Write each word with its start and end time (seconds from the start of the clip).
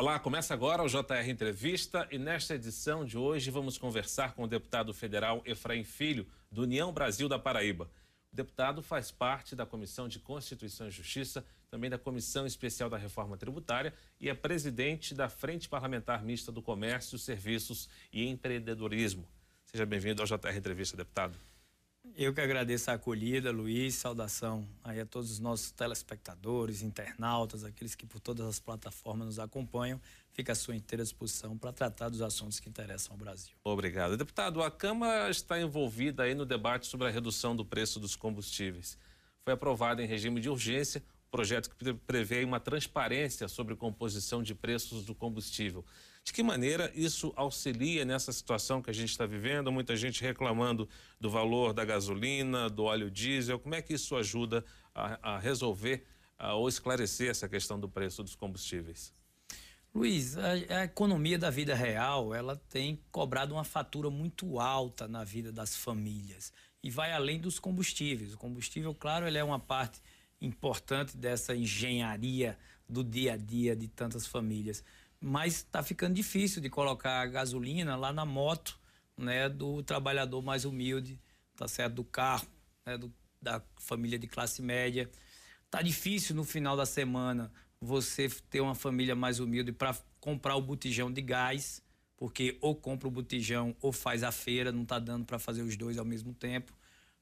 Olá, 0.00 0.18
começa 0.18 0.54
agora 0.54 0.82
o 0.82 0.88
JR 0.88 1.28
Entrevista 1.28 2.08
e 2.10 2.16
nesta 2.16 2.54
edição 2.54 3.04
de 3.04 3.18
hoje 3.18 3.50
vamos 3.50 3.76
conversar 3.76 4.32
com 4.32 4.44
o 4.44 4.46
deputado 4.46 4.94
federal 4.94 5.42
Efraim 5.44 5.84
Filho, 5.84 6.26
do 6.50 6.62
União 6.62 6.90
Brasil 6.90 7.28
da 7.28 7.38
Paraíba. 7.38 7.84
O 8.32 8.34
deputado 8.34 8.82
faz 8.82 9.10
parte 9.10 9.54
da 9.54 9.66
Comissão 9.66 10.08
de 10.08 10.18
Constituição 10.18 10.88
e 10.88 10.90
Justiça, 10.90 11.44
também 11.70 11.90
da 11.90 11.98
Comissão 11.98 12.46
Especial 12.46 12.88
da 12.88 12.96
Reforma 12.96 13.36
Tributária 13.36 13.92
e 14.18 14.30
é 14.30 14.34
presidente 14.34 15.14
da 15.14 15.28
Frente 15.28 15.68
Parlamentar 15.68 16.24
Mista 16.24 16.50
do 16.50 16.62
Comércio, 16.62 17.18
Serviços 17.18 17.86
e 18.10 18.26
Empreendedorismo. 18.26 19.28
Seja 19.66 19.84
bem-vindo 19.84 20.22
ao 20.22 20.26
JR 20.26 20.56
Entrevista, 20.56 20.96
deputado. 20.96 21.36
Eu 22.16 22.34
que 22.34 22.40
agradeço 22.40 22.90
a 22.90 22.94
acolhida, 22.94 23.50
Luiz, 23.50 23.94
saudação 23.94 24.66
aí 24.84 25.00
a 25.00 25.06
todos 25.06 25.30
os 25.30 25.38
nossos 25.38 25.70
telespectadores, 25.70 26.82
internautas, 26.82 27.64
aqueles 27.64 27.94
que 27.94 28.06
por 28.06 28.20
todas 28.20 28.46
as 28.46 28.60
plataformas 28.60 29.26
nos 29.26 29.38
acompanham. 29.38 30.00
Fica 30.32 30.52
à 30.52 30.54
sua 30.54 30.76
inteira 30.76 31.02
disposição 31.02 31.56
para 31.56 31.72
tratar 31.72 32.08
dos 32.08 32.20
assuntos 32.20 32.60
que 32.60 32.68
interessam 32.68 33.12
ao 33.12 33.18
Brasil. 33.18 33.54
Obrigado. 33.64 34.16
Deputado, 34.16 34.62
a 34.62 34.70
Câmara 34.70 35.30
está 35.30 35.60
envolvida 35.60 36.24
aí 36.24 36.34
no 36.34 36.44
debate 36.44 36.86
sobre 36.86 37.06
a 37.06 37.10
redução 37.10 37.54
do 37.54 37.64
preço 37.64 37.98
dos 37.98 38.16
combustíveis. 38.16 38.98
Foi 39.44 39.54
aprovado 39.54 40.02
em 40.02 40.06
regime 40.06 40.40
de 40.40 40.48
urgência 40.48 41.02
o 41.28 41.30
projeto 41.30 41.70
que 41.70 41.94
prevê 41.94 42.44
uma 42.44 42.58
transparência 42.58 43.48
sobre 43.48 43.76
composição 43.76 44.42
de 44.42 44.54
preços 44.54 45.04
do 45.04 45.14
combustível. 45.14 45.84
De 46.24 46.32
que 46.32 46.42
maneira 46.42 46.92
isso 46.94 47.32
auxilia 47.34 48.04
nessa 48.04 48.32
situação 48.32 48.82
que 48.82 48.90
a 48.90 48.94
gente 48.94 49.10
está 49.10 49.26
vivendo? 49.26 49.72
Muita 49.72 49.96
gente 49.96 50.22
reclamando 50.22 50.88
do 51.18 51.30
valor 51.30 51.72
da 51.72 51.84
gasolina, 51.84 52.68
do 52.68 52.84
óleo 52.84 53.10
diesel. 53.10 53.58
Como 53.58 53.74
é 53.74 53.82
que 53.82 53.94
isso 53.94 54.14
ajuda 54.16 54.64
a, 54.94 55.34
a 55.34 55.38
resolver 55.38 56.06
a, 56.38 56.54
ou 56.54 56.68
esclarecer 56.68 57.30
essa 57.30 57.48
questão 57.48 57.80
do 57.80 57.88
preço 57.88 58.22
dos 58.22 58.34
combustíveis? 58.34 59.12
Luiz, 59.92 60.36
a, 60.38 60.52
a, 60.52 60.84
economia 60.84 61.36
da 61.36 61.50
vida 61.50 61.74
real 61.74 62.32
ela 62.32 62.54
tem 62.68 63.00
cobrado 63.10 63.54
uma 63.54 63.64
fatura 63.64 64.08
muito 64.08 64.60
alta 64.60 65.08
na 65.08 65.24
vida 65.24 65.50
das 65.50 65.76
famílias 65.76 66.52
e 66.82 66.90
vai 66.90 67.12
além 67.12 67.40
dos 67.40 67.58
combustíveis. 67.58 68.34
O 68.34 68.38
combustível, 68.38 68.94
claro, 68.94 69.26
ele 69.26 69.38
é 69.38 69.42
uma 69.42 69.58
parte 69.58 70.00
importante 70.40 71.16
dessa 71.16 71.56
engenharia 71.56 72.56
do 72.88 73.02
dia 73.02 73.34
a 73.34 73.36
dia 73.36 73.74
de 73.74 73.88
tantas 73.88 74.26
famílias 74.26 74.84
mas 75.20 75.56
está 75.56 75.82
ficando 75.82 76.14
difícil 76.14 76.62
de 76.62 76.70
colocar 76.70 77.26
gasolina 77.26 77.94
lá 77.96 78.12
na 78.12 78.24
moto 78.24 78.78
né, 79.16 79.48
do 79.48 79.82
trabalhador 79.82 80.42
mais 80.42 80.64
humilde, 80.64 81.20
tá 81.56 81.68
certo? 81.68 81.96
Do 81.96 82.04
carro, 82.04 82.48
né, 82.86 82.96
do, 82.96 83.12
da 83.40 83.62
família 83.76 84.18
de 84.18 84.26
classe 84.26 84.62
média. 84.62 85.10
Tá 85.70 85.82
difícil 85.82 86.34
no 86.34 86.42
final 86.42 86.76
da 86.76 86.86
semana 86.86 87.52
você 87.80 88.28
ter 88.48 88.60
uma 88.60 88.74
família 88.74 89.14
mais 89.14 89.38
humilde 89.40 89.72
para 89.72 89.96
comprar 90.20 90.56
o 90.56 90.62
botijão 90.62 91.12
de 91.12 91.20
gás, 91.20 91.82
porque 92.16 92.58
ou 92.60 92.74
compra 92.74 93.08
o 93.08 93.10
botijão 93.10 93.76
ou 93.80 93.92
faz 93.92 94.22
a 94.22 94.32
feira, 94.32 94.72
não 94.72 94.82
está 94.82 94.98
dando 94.98 95.24
para 95.24 95.38
fazer 95.38 95.62
os 95.62 95.76
dois 95.76 95.98
ao 95.98 96.04
mesmo 96.04 96.34
tempo. 96.34 96.72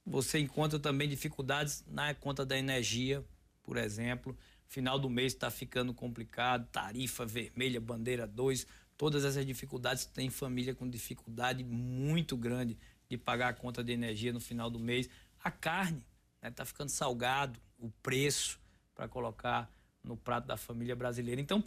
Você 0.07 0.39
encontra 0.39 0.79
também 0.79 1.09
dificuldades 1.09 1.85
na 1.87 2.15
conta 2.15 2.45
da 2.47 2.57
energia, 2.57 3.25
por 3.63 3.77
exemplo. 3.77 4.37
Final 4.69 4.99
do 4.99 5.09
mês 5.09 5.33
está 5.33 5.51
ficando 5.51 5.95
complicado, 5.95 6.69
tarifa 6.71 7.25
vermelha, 7.25 7.81
bandeira 7.81 8.27
2, 8.27 8.67
todas 8.99 9.25
essas 9.25 9.47
dificuldades. 9.47 10.05
Tem 10.05 10.29
família 10.29 10.75
com 10.75 10.89
dificuldade 10.89 11.65
muito 11.65 12.37
grande 12.37 12.79
de 13.09 13.17
pagar 13.17 13.49
a 13.49 13.53
conta 13.55 13.83
de 13.83 13.93
energia 13.93 14.31
no 14.31 14.41
final 14.41 14.69
do 14.69 14.79
mês. 14.79 15.09
A 15.43 15.51
carne 15.51 16.05
está 16.37 16.49
né, 16.49 16.51
tá 16.51 16.65
ficando 16.67 16.91
salgado, 16.91 17.59
o 17.79 17.91
preço 18.03 18.61
para 18.95 19.09
colocar 19.09 19.73
no 20.05 20.19
prato 20.19 20.47
da 20.47 20.59
família 20.59 20.95
brasileira. 20.95 21.41
Então, 21.41 21.65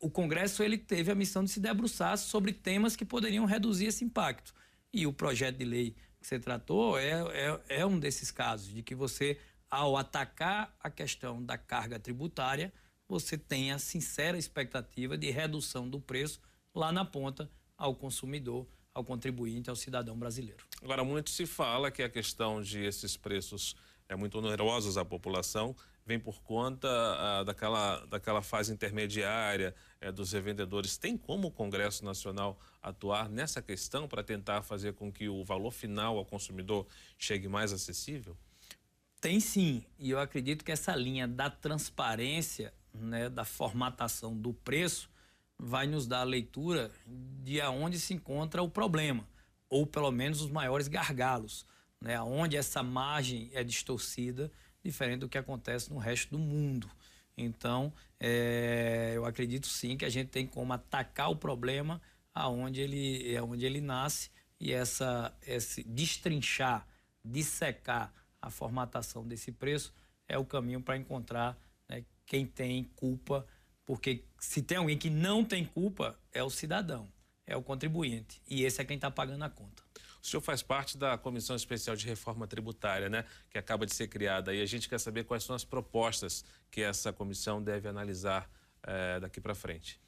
o 0.00 0.10
Congresso 0.10 0.64
ele 0.64 0.76
teve 0.76 1.12
a 1.12 1.14
missão 1.14 1.44
de 1.44 1.50
se 1.50 1.60
debruçar 1.60 2.18
sobre 2.18 2.52
temas 2.52 2.96
que 2.96 3.04
poderiam 3.04 3.44
reduzir 3.44 3.86
esse 3.86 4.04
impacto. 4.04 4.52
E 4.92 5.06
o 5.06 5.12
projeto 5.12 5.56
de 5.56 5.64
lei 5.64 5.94
que 6.20 6.26
você 6.26 6.40
tratou 6.40 6.98
é, 6.98 7.12
é, 7.32 7.60
é 7.80 7.86
um 7.86 7.98
desses 7.98 8.32
casos, 8.32 8.74
de 8.74 8.82
que 8.82 8.94
você 8.94 9.38
ao 9.70 9.96
atacar 9.96 10.74
a 10.80 10.90
questão 10.90 11.42
da 11.42 11.56
carga 11.56 11.98
tributária, 11.98 12.72
você 13.08 13.38
tem 13.38 13.72
a 13.72 13.78
sincera 13.78 14.36
expectativa 14.36 15.16
de 15.16 15.30
redução 15.30 15.88
do 15.88 16.00
preço 16.00 16.40
lá 16.74 16.92
na 16.92 17.04
ponta 17.04 17.50
ao 17.76 17.94
consumidor, 17.94 18.66
ao 18.92 19.04
contribuinte, 19.04 19.70
ao 19.70 19.76
cidadão 19.76 20.18
brasileiro. 20.18 20.64
Agora, 20.82 21.04
muito 21.04 21.30
se 21.30 21.46
fala 21.46 21.90
que 21.90 22.02
a 22.02 22.08
questão 22.08 22.60
de 22.60 22.84
esses 22.84 23.16
preços 23.16 23.76
é 24.08 24.16
muito 24.16 24.38
onerosos 24.38 24.98
à 24.98 25.04
população 25.04 25.74
vem 26.10 26.18
por 26.18 26.42
conta 26.42 26.88
ah, 26.88 27.44
daquela, 27.44 28.04
daquela 28.06 28.42
fase 28.42 28.72
intermediária 28.72 29.74
é, 30.00 30.10
dos 30.10 30.32
revendedores. 30.32 30.96
Tem 30.96 31.16
como 31.16 31.48
o 31.48 31.50
Congresso 31.52 32.04
Nacional 32.04 32.58
atuar 32.82 33.28
nessa 33.28 33.62
questão 33.62 34.08
para 34.08 34.22
tentar 34.22 34.62
fazer 34.62 34.94
com 34.94 35.12
que 35.12 35.28
o 35.28 35.44
valor 35.44 35.70
final 35.70 36.18
ao 36.18 36.24
consumidor 36.24 36.84
chegue 37.16 37.48
mais 37.48 37.72
acessível? 37.72 38.36
Tem 39.20 39.38
sim, 39.38 39.84
e 39.98 40.10
eu 40.10 40.18
acredito 40.18 40.64
que 40.64 40.72
essa 40.72 40.96
linha 40.96 41.28
da 41.28 41.50
transparência, 41.50 42.72
né, 42.94 43.28
da 43.28 43.44
formatação 43.44 44.34
do 44.34 44.54
preço, 44.54 45.10
vai 45.58 45.86
nos 45.86 46.06
dar 46.06 46.20
a 46.20 46.24
leitura 46.24 46.90
de 47.06 47.60
aonde 47.60 48.00
se 48.00 48.14
encontra 48.14 48.62
o 48.62 48.70
problema, 48.70 49.28
ou 49.68 49.86
pelo 49.86 50.10
menos 50.10 50.40
os 50.40 50.50
maiores 50.50 50.88
gargalos, 50.88 51.66
né, 52.00 52.18
onde 52.22 52.56
essa 52.56 52.82
margem 52.82 53.50
é 53.52 53.62
distorcida, 53.62 54.50
diferente 54.82 55.20
do 55.20 55.28
que 55.28 55.36
acontece 55.36 55.90
no 55.90 55.98
resto 55.98 56.30
do 56.30 56.38
mundo. 56.38 56.90
Então, 57.36 57.92
é, 58.18 59.12
eu 59.14 59.26
acredito 59.26 59.66
sim 59.66 59.98
que 59.98 60.06
a 60.06 60.10
gente 60.10 60.28
tem 60.28 60.46
como 60.46 60.72
atacar 60.72 61.30
o 61.30 61.36
problema 61.36 62.00
aonde 62.34 62.80
ele, 62.80 63.36
aonde 63.36 63.66
ele 63.66 63.82
nasce 63.82 64.30
e 64.58 64.72
essa, 64.72 65.34
esse 65.46 65.82
destrinchar, 65.82 66.86
dissecar 67.22 68.12
a 68.40 68.50
formatação 68.50 69.26
desse 69.26 69.52
preço 69.52 69.92
é 70.28 70.38
o 70.38 70.44
caminho 70.44 70.80
para 70.80 70.96
encontrar 70.96 71.58
né, 71.88 72.04
quem 72.24 72.46
tem 72.46 72.84
culpa, 72.94 73.46
porque 73.84 74.24
se 74.38 74.62
tem 74.62 74.78
alguém 74.78 74.96
que 74.96 75.10
não 75.10 75.44
tem 75.44 75.64
culpa, 75.64 76.18
é 76.32 76.42
o 76.42 76.50
cidadão, 76.50 77.08
é 77.46 77.56
o 77.56 77.62
contribuinte, 77.62 78.40
e 78.48 78.64
esse 78.64 78.80
é 78.80 78.84
quem 78.84 78.96
está 78.96 79.10
pagando 79.10 79.44
a 79.44 79.50
conta. 79.50 79.82
O 80.22 80.26
senhor 80.26 80.42
faz 80.42 80.62
parte 80.62 80.98
da 80.98 81.16
Comissão 81.16 81.56
Especial 81.56 81.96
de 81.96 82.06
Reforma 82.06 82.46
Tributária, 82.46 83.08
né, 83.08 83.24
que 83.48 83.58
acaba 83.58 83.86
de 83.86 83.94
ser 83.94 84.08
criada, 84.08 84.54
e 84.54 84.60
a 84.60 84.66
gente 84.66 84.88
quer 84.88 85.00
saber 85.00 85.24
quais 85.24 85.42
são 85.42 85.56
as 85.56 85.64
propostas 85.64 86.44
que 86.70 86.82
essa 86.82 87.12
comissão 87.12 87.62
deve 87.62 87.88
analisar 87.88 88.48
é, 88.82 89.18
daqui 89.18 89.40
para 89.40 89.54
frente. 89.54 89.98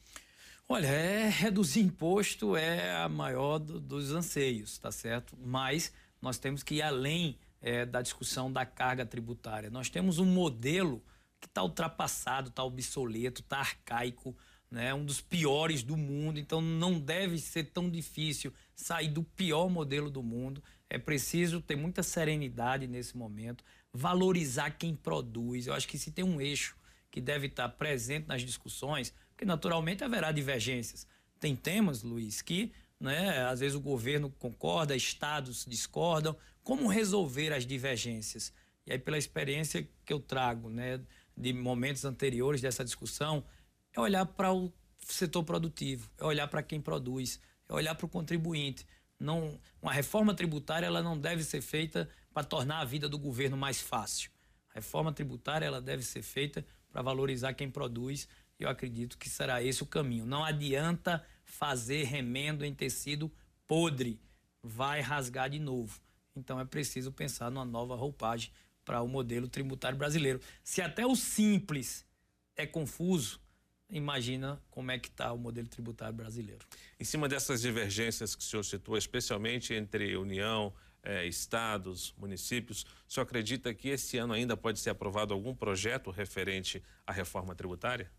Olha, 0.69 0.87
é, 0.87 1.29
reduzir 1.29 1.81
imposto 1.81 2.57
é 2.57 2.95
a 2.97 3.09
maior 3.09 3.59
do, 3.59 3.81
dos 3.81 4.13
anseios, 4.13 4.79
tá 4.79 4.93
certo? 4.93 5.37
Mas 5.39 5.93
nós 6.21 6.39
temos 6.39 6.63
que 6.63 6.77
ir 6.77 6.83
além 6.83 7.39
é, 7.63 7.87
da 7.87 8.03
discussão 8.03 8.53
da 8.53 8.67
carga 8.67 9.07
tributária. 9.07 9.71
Nós 9.71 9.89
temos 9.89 10.19
um 10.19 10.27
modelo 10.27 11.03
que 11.41 11.47
está 11.47 11.63
ultrapassado, 11.63 12.49
está 12.49 12.65
obsoleto, 12.65 13.41
está 13.41 13.59
arcaico, 13.59 14.37
né? 14.71 14.93
um 14.93 15.05
dos 15.05 15.21
piores 15.21 15.83
do 15.83 15.97
mundo. 15.97 16.39
Então 16.39 16.61
não 16.61 16.99
deve 16.99 17.39
ser 17.39 17.65
tão 17.65 17.89
difícil 17.89 18.53
sair 18.75 19.09
do 19.09 19.23
pior 19.23 19.71
modelo 19.71 20.11
do 20.11 20.23
mundo. 20.23 20.63
É 20.91 20.99
preciso 20.99 21.61
ter 21.61 21.77
muita 21.77 22.03
serenidade 22.03 22.87
nesse 22.87 23.17
momento, 23.17 23.65
valorizar 23.93 24.73
quem 24.73 24.95
produz. 24.95 25.67
Eu 25.67 25.75
acho 25.75 25.89
que 25.89 25.99
se 25.99 26.11
tem 26.11 26.25
um 26.25 26.41
eixo 26.41 26.77
que 27.11 27.21
deve 27.21 27.47
estar 27.47 27.69
presente 27.71 28.27
nas 28.27 28.43
discussões, 28.43 29.15
porque 29.31 29.45
naturalmente 29.45 30.03
haverá 30.03 30.33
divergências. 30.33 31.07
Tem 31.39 31.57
temas, 31.57 32.03
Luiz, 32.03 32.41
que 32.41 32.73
né, 33.03 33.45
às 33.47 33.61
vezes 33.61 33.75
o 33.75 33.81
governo 33.81 34.31
concorda, 34.39 34.95
estados 34.95 35.67
discordam, 35.67 36.37
como 36.63 36.87
resolver 36.87 37.53
as 37.53 37.67
divergências? 37.67 38.53
E 38.87 38.93
aí, 38.93 38.99
pela 38.99 39.19
experiência 39.19 39.89
que 40.05 40.13
eu 40.13 40.21
trago 40.21 40.71
né, 40.71 41.01
de 41.37 41.53
momentos 41.53 42.05
anteriores 42.05 42.61
dessa 42.61 42.85
discussão, 42.85 43.45
é 43.93 44.01
olhar 44.01 44.25
para 44.25 44.53
o 44.53 44.73
setor 45.01 45.43
produtivo, 45.43 46.09
é 46.17 46.25
olhar 46.25 46.47
para 46.47 46.63
quem 46.63 46.81
produz, 46.81 47.41
é 47.69 47.75
olhar 47.75 47.97
para 47.97 48.07
o 48.07 48.09
contribuinte. 48.09 48.87
Não, 49.19 49.59
uma 49.81 49.93
reforma 49.93 50.33
tributária 50.33 50.87
ela 50.87 51.03
não 51.03 51.19
deve 51.19 51.43
ser 51.43 51.61
feita 51.61 52.09
para 52.33 52.45
tornar 52.45 52.81
a 52.81 52.85
vida 52.85 53.09
do 53.09 53.19
governo 53.19 53.57
mais 53.57 53.81
fácil. 53.81 54.31
A 54.71 54.75
reforma 54.75 55.13
tributária 55.13 55.67
ela 55.67 55.81
deve 55.81 56.05
ser 56.05 56.23
feita 56.23 56.65
para 56.91 57.03
valorizar 57.03 57.53
quem 57.55 57.69
produz 57.69 58.29
e 58.59 58.63
eu 58.63 58.69
acredito 58.69 59.19
que 59.19 59.29
será 59.29 59.63
esse 59.63 59.83
o 59.83 59.87
caminho. 59.87 60.25
Não 60.25 60.45
adianta 60.45 61.25
fazer 61.53 62.05
remendo 62.05 62.65
em 62.65 62.75
tecido 62.75 63.31
podre, 63.69 64.19
vai 64.63 65.01
rasgar 65.01 65.51
de 65.51 65.59
novo. 65.59 66.01
Então 66.35 66.59
é 66.59 66.65
preciso 66.65 67.13
pensar 67.13 67.51
numa 67.51 67.65
nova 67.65 67.95
roupagem 67.95 68.51
para 68.85 69.03
o 69.03 69.07
modelo 69.07 69.47
tributário 69.47 69.99
brasileiro. 69.99 70.41
Se 70.65 70.81
até 70.81 71.07
o 71.07 71.15
simples 71.15 72.07
é 72.57 72.67
confuso, 72.67 73.39
imagina 73.91 74.61
como 74.71 74.91
é 74.91 74.99
que 74.99 75.09
está 75.09 75.31
o 75.31 75.39
modelo 75.39 75.69
tributário 75.69 76.15
brasileiro. 76.15 76.65
Em 76.99 77.05
cima 77.05 77.29
dessas 77.29 77.61
divergências 77.61 78.35
que 78.35 78.43
o 78.43 78.47
senhor 78.47 78.65
citou, 78.65 78.97
especialmente 78.97 79.75
entre 79.75 80.17
União, 80.17 80.73
eh, 81.03 81.27
estados, 81.27 82.15
municípios, 82.17 82.87
o 83.07 83.13
senhor 83.13 83.25
acredita 83.25 83.75
que 83.75 83.91
esse 83.91 84.17
ano 84.17 84.33
ainda 84.33 84.57
pode 84.57 84.81
ser 84.81 84.91
aprovado 84.91 85.35
algum 85.35 85.55
projeto 85.55 86.11
referente 86.11 86.83
à 87.07 87.13
reforma 87.13 87.55
tributária? 87.55 88.11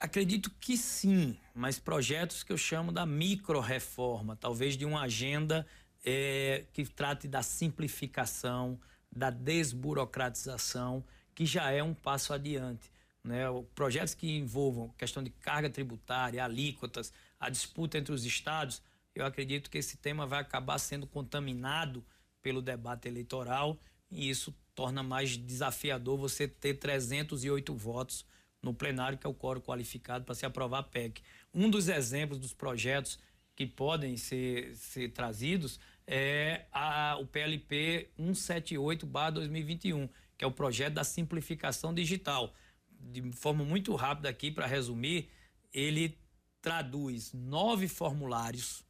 Acredito 0.00 0.50
que 0.58 0.78
sim, 0.78 1.36
mas 1.54 1.78
projetos 1.78 2.42
que 2.42 2.50
eu 2.50 2.56
chamo 2.56 2.90
da 2.90 3.04
micro-reforma, 3.04 4.34
talvez 4.34 4.74
de 4.74 4.86
uma 4.86 5.02
agenda 5.02 5.66
é, 6.02 6.64
que 6.72 6.86
trate 6.86 7.28
da 7.28 7.42
simplificação, 7.42 8.80
da 9.12 9.28
desburocratização, 9.28 11.04
que 11.34 11.44
já 11.44 11.70
é 11.70 11.82
um 11.82 11.92
passo 11.92 12.32
adiante. 12.32 12.90
Né? 13.22 13.44
Projetos 13.74 14.14
que 14.14 14.38
envolvam 14.38 14.88
questão 14.96 15.22
de 15.22 15.28
carga 15.28 15.68
tributária, 15.68 16.42
alíquotas, 16.42 17.12
a 17.38 17.50
disputa 17.50 17.98
entre 17.98 18.14
os 18.14 18.24
estados, 18.24 18.82
eu 19.14 19.26
acredito 19.26 19.70
que 19.70 19.76
esse 19.76 19.98
tema 19.98 20.26
vai 20.26 20.40
acabar 20.40 20.78
sendo 20.78 21.06
contaminado 21.06 22.02
pelo 22.40 22.62
debate 22.62 23.06
eleitoral 23.06 23.78
e 24.10 24.30
isso 24.30 24.56
torna 24.74 25.02
mais 25.02 25.36
desafiador 25.36 26.16
você 26.16 26.48
ter 26.48 26.74
308 26.74 27.74
votos 27.74 28.24
no 28.62 28.74
plenário, 28.74 29.18
que 29.18 29.26
é 29.26 29.30
o 29.30 29.34
quórum 29.34 29.60
qualificado 29.60 30.24
para 30.24 30.34
se 30.34 30.44
aprovar 30.44 30.80
a 30.80 30.82
PEC. 30.82 31.22
Um 31.52 31.70
dos 31.70 31.88
exemplos 31.88 32.38
dos 32.38 32.52
projetos 32.52 33.18
que 33.56 33.66
podem 33.66 34.16
ser, 34.16 34.74
ser 34.76 35.10
trazidos 35.12 35.78
é 36.06 36.66
a, 36.72 37.16
o 37.20 37.26
PLP 37.26 38.10
178-2021, 38.18 40.08
que 40.36 40.44
é 40.44 40.46
o 40.46 40.52
projeto 40.52 40.94
da 40.94 41.04
simplificação 41.04 41.92
digital. 41.94 42.54
De 42.90 43.32
forma 43.32 43.64
muito 43.64 43.94
rápida 43.94 44.28
aqui, 44.28 44.50
para 44.50 44.66
resumir, 44.66 45.30
ele 45.72 46.18
traduz 46.60 47.32
nove 47.32 47.88
formulários 47.88 48.84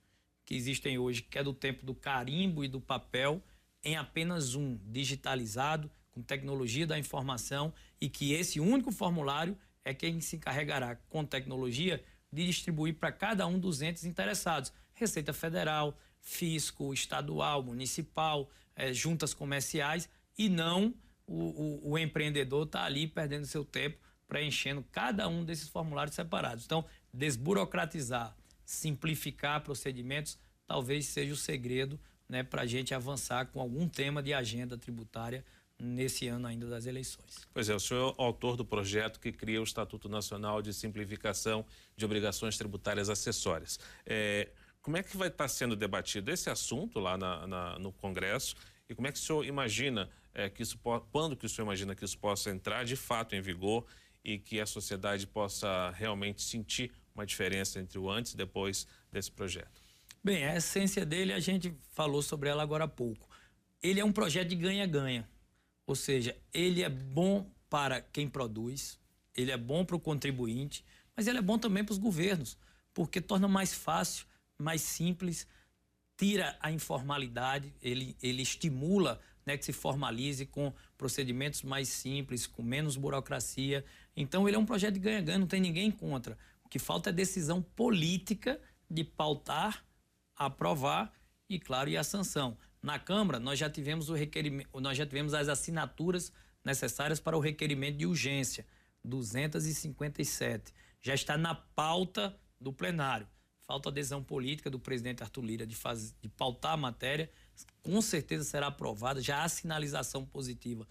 que 0.44 0.54
existem 0.54 0.98
hoje, 0.98 1.22
que 1.22 1.38
é 1.38 1.44
do 1.44 1.52
tempo 1.52 1.86
do 1.86 1.94
carimbo 1.94 2.64
e 2.64 2.68
do 2.68 2.80
papel, 2.80 3.42
em 3.84 3.96
apenas 3.96 4.54
um, 4.54 4.78
digitalizado, 4.84 5.90
com 6.20 6.22
tecnologia 6.22 6.86
da 6.86 6.98
informação, 6.98 7.72
e 8.00 8.08
que 8.08 8.32
esse 8.34 8.60
único 8.60 8.92
formulário 8.92 9.56
é 9.84 9.94
quem 9.94 10.20
se 10.20 10.36
encarregará 10.36 10.96
com 11.08 11.24
tecnologia 11.24 12.02
de 12.30 12.46
distribuir 12.46 12.94
para 12.94 13.10
cada 13.10 13.46
um 13.46 13.58
dos 13.58 13.80
entes 13.82 14.04
interessados. 14.04 14.72
Receita 14.92 15.32
Federal, 15.32 15.98
fisco, 16.20 16.92
estadual, 16.92 17.62
municipal, 17.62 18.50
é, 18.76 18.92
juntas 18.92 19.32
comerciais, 19.32 20.08
e 20.36 20.48
não 20.48 20.94
o, 21.26 21.88
o, 21.88 21.90
o 21.92 21.98
empreendedor 21.98 22.66
está 22.66 22.84
ali 22.84 23.06
perdendo 23.06 23.46
seu 23.46 23.64
tempo 23.64 23.98
preenchendo 24.28 24.84
cada 24.92 25.26
um 25.26 25.44
desses 25.44 25.68
formulários 25.68 26.14
separados. 26.14 26.64
Então, 26.64 26.84
desburocratizar, 27.12 28.36
simplificar 28.64 29.60
procedimentos, 29.62 30.38
talvez 30.66 31.06
seja 31.06 31.32
o 31.32 31.36
segredo 31.36 31.98
né, 32.28 32.44
para 32.44 32.62
a 32.62 32.66
gente 32.66 32.94
avançar 32.94 33.46
com 33.46 33.60
algum 33.60 33.88
tema 33.88 34.22
de 34.22 34.32
agenda 34.32 34.78
tributária 34.78 35.44
nesse 35.80 36.28
ano 36.28 36.46
ainda 36.46 36.66
das 36.68 36.86
eleições. 36.86 37.46
Pois 37.52 37.68
é, 37.68 37.74
o 37.74 37.80
senhor 37.80 38.14
é 38.16 38.22
o 38.22 38.24
autor 38.26 38.56
do 38.56 38.64
projeto 38.64 39.18
que 39.18 39.32
cria 39.32 39.60
o 39.60 39.64
Estatuto 39.64 40.08
Nacional 40.08 40.60
de 40.60 40.72
Simplificação 40.72 41.64
de 41.96 42.04
Obrigações 42.04 42.56
Tributárias 42.56 43.08
Acessórias. 43.08 43.78
É, 44.04 44.48
como 44.82 44.96
é 44.96 45.02
que 45.02 45.16
vai 45.16 45.28
estar 45.28 45.48
sendo 45.48 45.74
debatido 45.74 46.30
esse 46.30 46.50
assunto 46.50 46.98
lá 46.98 47.16
na, 47.16 47.46
na, 47.46 47.78
no 47.78 47.92
Congresso 47.92 48.54
e 48.88 48.94
como 48.94 49.06
é 49.08 49.12
que 49.12 49.18
o 49.18 49.22
senhor 49.22 49.44
imagina 49.44 50.08
é, 50.34 50.48
que 50.48 50.62
isso 50.62 50.78
quando 51.10 51.36
que 51.36 51.46
o 51.46 51.48
senhor 51.48 51.66
imagina 51.66 51.94
que 51.94 52.04
isso 52.04 52.18
possa 52.18 52.50
entrar 52.50 52.84
de 52.84 52.96
fato 52.96 53.34
em 53.34 53.40
vigor 53.40 53.86
e 54.24 54.38
que 54.38 54.60
a 54.60 54.66
sociedade 54.66 55.26
possa 55.26 55.90
realmente 55.90 56.42
sentir 56.42 56.92
uma 57.14 57.26
diferença 57.26 57.80
entre 57.80 57.98
o 57.98 58.10
antes 58.10 58.32
e 58.32 58.36
depois 58.36 58.86
desse 59.10 59.30
projeto? 59.30 59.80
Bem, 60.22 60.44
a 60.44 60.56
essência 60.56 61.04
dele 61.04 61.32
a 61.32 61.40
gente 61.40 61.74
falou 61.92 62.22
sobre 62.22 62.48
ela 62.48 62.62
agora 62.62 62.84
há 62.84 62.88
pouco. 62.88 63.28
Ele 63.82 64.00
é 64.00 64.04
um 64.04 64.12
projeto 64.12 64.48
de 64.48 64.56
ganha-ganha. 64.56 65.26
Ou 65.90 65.96
seja, 65.96 66.36
ele 66.54 66.84
é 66.84 66.88
bom 66.88 67.50
para 67.68 68.00
quem 68.00 68.28
produz, 68.28 68.96
ele 69.36 69.50
é 69.50 69.56
bom 69.56 69.84
para 69.84 69.96
o 69.96 70.00
contribuinte, 70.00 70.84
mas 71.16 71.26
ele 71.26 71.38
é 71.38 71.42
bom 71.42 71.58
também 71.58 71.82
para 71.82 71.92
os 71.92 71.98
governos, 71.98 72.56
porque 72.94 73.20
torna 73.20 73.48
mais 73.48 73.74
fácil, 73.74 74.24
mais 74.56 74.82
simples, 74.82 75.48
tira 76.16 76.56
a 76.60 76.70
informalidade, 76.70 77.74
ele, 77.82 78.16
ele 78.22 78.40
estimula 78.40 79.20
né, 79.44 79.56
que 79.56 79.64
se 79.64 79.72
formalize 79.72 80.46
com 80.46 80.72
procedimentos 80.96 81.62
mais 81.62 81.88
simples, 81.88 82.46
com 82.46 82.62
menos 82.62 82.96
burocracia. 82.96 83.84
Então, 84.16 84.46
ele 84.46 84.56
é 84.56 84.60
um 84.60 84.66
projeto 84.66 84.94
de 84.94 85.00
ganha-ganha, 85.00 85.40
não 85.40 85.48
tem 85.48 85.60
ninguém 85.60 85.90
contra. 85.90 86.38
O 86.64 86.68
que 86.68 86.78
falta 86.78 87.10
é 87.10 87.12
decisão 87.12 87.60
política 87.60 88.60
de 88.88 89.02
pautar, 89.02 89.84
aprovar 90.36 91.12
e, 91.48 91.58
claro, 91.58 91.90
e 91.90 91.96
a 91.96 92.04
sanção. 92.04 92.56
Na 92.82 92.98
Câmara, 92.98 93.38
nós 93.38 93.58
já 93.58 93.68
tivemos 93.68 94.08
o 94.08 94.14
requerimento, 94.14 94.80
nós 94.80 94.96
já 94.96 95.06
tivemos 95.06 95.34
as 95.34 95.48
assinaturas 95.48 96.32
necessárias 96.64 97.20
para 97.20 97.36
o 97.36 97.40
requerimento 97.40 97.98
de 97.98 98.06
urgência, 98.06 98.66
257. 99.04 100.72
Já 101.00 101.14
está 101.14 101.36
na 101.36 101.54
pauta 101.54 102.36
do 102.60 102.72
plenário. 102.72 103.26
Falta 103.60 103.88
adesão 103.88 104.22
política 104.22 104.68
do 104.68 104.78
presidente 104.78 105.22
Arthur 105.22 105.44
Lira 105.44 105.66
de, 105.66 105.76
faz, 105.76 106.14
de 106.20 106.28
pautar 106.28 106.72
a 106.72 106.76
matéria. 106.76 107.30
Com 107.82 108.00
certeza 108.02 108.44
será 108.44 108.66
aprovada. 108.66 109.22
Já 109.22 109.44
há 109.44 109.48
sinalização 109.48 110.24
positiva, 110.24 110.86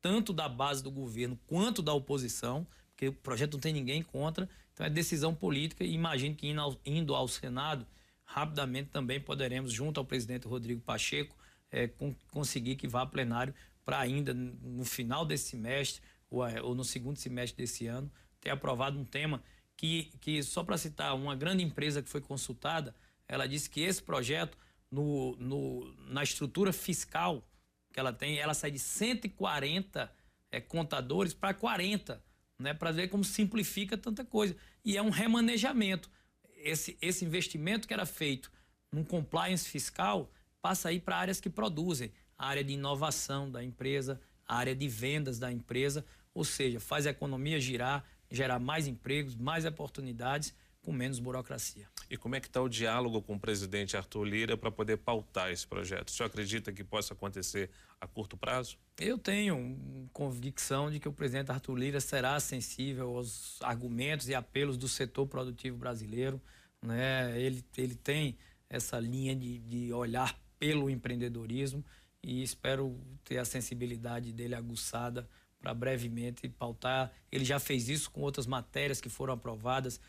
tanto 0.00 0.32
da 0.32 0.48
base 0.48 0.82
do 0.82 0.90
governo 0.90 1.38
quanto 1.46 1.82
da 1.82 1.92
oposição, 1.92 2.66
porque 2.88 3.08
o 3.08 3.12
projeto 3.12 3.54
não 3.54 3.60
tem 3.60 3.72
ninguém 3.72 4.02
contra. 4.02 4.48
Então 4.72 4.86
é 4.86 4.90
decisão 4.90 5.34
política 5.34 5.84
e 5.84 5.92
imagino 5.92 6.34
que 6.34 6.48
indo 6.48 6.60
ao, 6.60 6.80
indo 6.86 7.14
ao 7.14 7.28
Senado 7.28 7.86
rapidamente 8.32 8.88
também 8.88 9.20
poderemos, 9.20 9.72
junto 9.72 10.00
ao 10.00 10.06
presidente 10.06 10.48
Rodrigo 10.48 10.80
Pacheco, 10.80 11.36
é, 11.70 11.86
com, 11.86 12.14
conseguir 12.30 12.76
que 12.76 12.88
vá 12.88 13.02
a 13.02 13.06
plenário 13.06 13.54
para 13.84 13.98
ainda 13.98 14.32
no 14.32 14.84
final 14.84 15.26
desse 15.26 15.50
semestre 15.50 16.02
ou, 16.30 16.42
ou, 16.62 16.74
no 16.74 16.84
segundo 16.84 17.18
semestre 17.18 17.62
desse 17.62 17.86
ano 17.86 18.10
ter 18.40 18.50
aprovado 18.50 18.98
um 18.98 19.04
tema 19.04 19.42
que, 19.76 20.10
que 20.20 20.42
só 20.42 20.64
para 20.64 20.78
citar 20.78 21.14
uma 21.14 21.36
grande 21.36 21.62
empresa 21.62 22.02
que 22.02 22.08
foi 22.08 22.20
consultada, 22.20 22.94
ela 23.28 23.46
disse 23.46 23.68
que 23.68 23.80
esse 23.80 24.02
projeto 24.02 24.56
no, 24.90 25.36
no, 25.36 25.94
na 26.08 26.22
estrutura 26.22 26.72
fiscal 26.72 27.46
que 27.92 28.00
ela 28.00 28.12
tem, 28.12 28.38
ela 28.38 28.54
sai 28.54 28.70
de 28.70 28.78
140 28.78 30.10
é, 30.50 30.60
contadores 30.60 31.34
para 31.34 31.52
40, 31.52 32.22
né, 32.58 32.72
para 32.72 32.90
ver 32.92 33.08
como 33.08 33.24
simplifica 33.24 33.98
tanta 33.98 34.24
coisa. 34.24 34.56
E 34.82 34.96
é 34.96 35.02
um 35.02 35.10
remanejamento 35.10 36.10
esse, 36.62 36.96
esse 37.00 37.24
investimento 37.24 37.86
que 37.86 37.94
era 37.94 38.06
feito 38.06 38.50
num 38.90 39.04
compliance 39.04 39.68
fiscal 39.68 40.30
passa 40.60 40.88
aí 40.88 41.00
para 41.00 41.16
áreas 41.16 41.40
que 41.40 41.50
produzem, 41.50 42.12
a 42.38 42.46
área 42.46 42.62
de 42.62 42.72
inovação 42.72 43.50
da 43.50 43.62
empresa, 43.62 44.20
a 44.46 44.56
área 44.56 44.74
de 44.74 44.88
vendas 44.88 45.38
da 45.38 45.50
empresa, 45.50 46.04
ou 46.34 46.44
seja, 46.44 46.80
faz 46.80 47.06
a 47.06 47.10
economia 47.10 47.60
girar, 47.60 48.04
gerar 48.30 48.58
mais 48.58 48.86
empregos, 48.86 49.34
mais 49.34 49.64
oportunidades 49.64 50.54
com 50.82 50.92
menos 50.92 51.18
burocracia. 51.20 51.88
E 52.10 52.16
como 52.16 52.34
é 52.34 52.40
que 52.40 52.48
está 52.48 52.60
o 52.60 52.68
diálogo 52.68 53.22
com 53.22 53.36
o 53.36 53.40
presidente 53.40 53.96
Arthur 53.96 54.24
Lira 54.24 54.56
para 54.56 54.70
poder 54.70 54.98
pautar 54.98 55.50
esse 55.50 55.66
projeto? 55.66 56.08
O 56.08 56.10
senhor 56.10 56.26
acredita 56.26 56.72
que 56.72 56.82
possa 56.82 57.14
acontecer 57.14 57.70
a 58.00 58.06
curto 58.06 58.36
prazo? 58.36 58.76
Eu 58.98 59.16
tenho 59.16 60.08
convicção 60.12 60.90
de 60.90 60.98
que 60.98 61.08
o 61.08 61.12
presidente 61.12 61.50
Arthur 61.50 61.76
Lira 61.76 62.00
será 62.00 62.38
sensível 62.40 63.16
aos 63.16 63.62
argumentos 63.62 64.28
e 64.28 64.34
apelos 64.34 64.76
do 64.76 64.88
setor 64.88 65.26
produtivo 65.26 65.78
brasileiro. 65.78 66.42
Né? 66.82 67.40
Ele, 67.40 67.64
ele 67.78 67.94
tem 67.94 68.36
essa 68.68 68.98
linha 68.98 69.36
de, 69.36 69.58
de 69.60 69.92
olhar 69.92 70.36
pelo 70.58 70.90
empreendedorismo 70.90 71.84
e 72.22 72.42
espero 72.42 72.98
ter 73.24 73.38
a 73.38 73.44
sensibilidade 73.44 74.32
dele 74.32 74.54
aguçada 74.54 75.28
para 75.60 75.72
brevemente 75.72 76.48
pautar. 76.48 77.12
Ele 77.30 77.44
já 77.44 77.60
fez 77.60 77.88
isso 77.88 78.10
com 78.10 78.20
outras 78.20 78.46
matérias 78.46 79.00
que 79.00 79.08
foram 79.08 79.34
aprovadas 79.34 80.00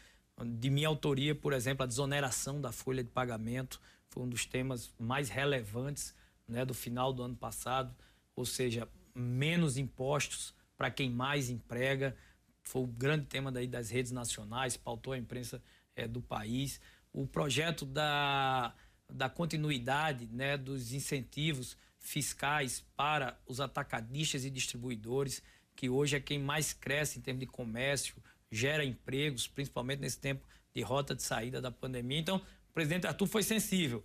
de 0.41 0.69
minha 0.69 0.87
autoria, 0.87 1.35
por 1.35 1.53
exemplo, 1.53 1.83
a 1.83 1.87
desoneração 1.87 2.59
da 2.59 2.71
folha 2.71 3.03
de 3.03 3.09
pagamento 3.09 3.79
foi 4.09 4.23
um 4.23 4.29
dos 4.29 4.45
temas 4.45 4.93
mais 4.99 5.29
relevantes 5.29 6.13
né, 6.47 6.65
do 6.65 6.73
final 6.73 7.13
do 7.13 7.23
ano 7.23 7.35
passado, 7.35 7.95
ou 8.35 8.45
seja, 8.45 8.87
menos 9.13 9.77
impostos 9.77 10.53
para 10.77 10.89
quem 10.89 11.09
mais 11.09 11.49
emprega. 11.49 12.15
Foi 12.63 12.83
o 12.83 12.87
grande 12.87 13.25
tema 13.25 13.51
daí 13.51 13.67
das 13.67 13.89
redes 13.89 14.11
nacionais, 14.11 14.77
pautou 14.77 15.13
a 15.13 15.17
imprensa 15.17 15.61
é, 15.95 16.07
do 16.07 16.21
país. 16.21 16.79
O 17.11 17.27
projeto 17.27 17.85
da, 17.85 18.73
da 19.11 19.29
continuidade 19.29 20.27
né, 20.31 20.57
dos 20.57 20.93
incentivos 20.93 21.77
fiscais 21.99 22.83
para 22.95 23.39
os 23.47 23.59
atacadistas 23.59 24.45
e 24.45 24.49
distribuidores, 24.49 25.41
que 25.75 25.89
hoje 25.89 26.15
é 26.15 26.19
quem 26.19 26.39
mais 26.39 26.73
cresce 26.73 27.17
em 27.17 27.21
termos 27.21 27.41
de 27.41 27.47
comércio, 27.47 28.15
gera 28.53 28.85
empregos, 28.85 29.47
principalmente 29.47 29.99
nesse 29.99 30.19
tempo 30.19 30.45
de 30.73 30.81
rota 30.81 31.15
de 31.15 31.23
saída 31.23 31.59
da 31.59 31.71
pandemia. 31.71 32.19
Então, 32.19 32.37
o 32.37 32.73
presidente 32.73 33.07
Arthur 33.07 33.27
foi 33.27 33.43
sensível. 33.43 34.03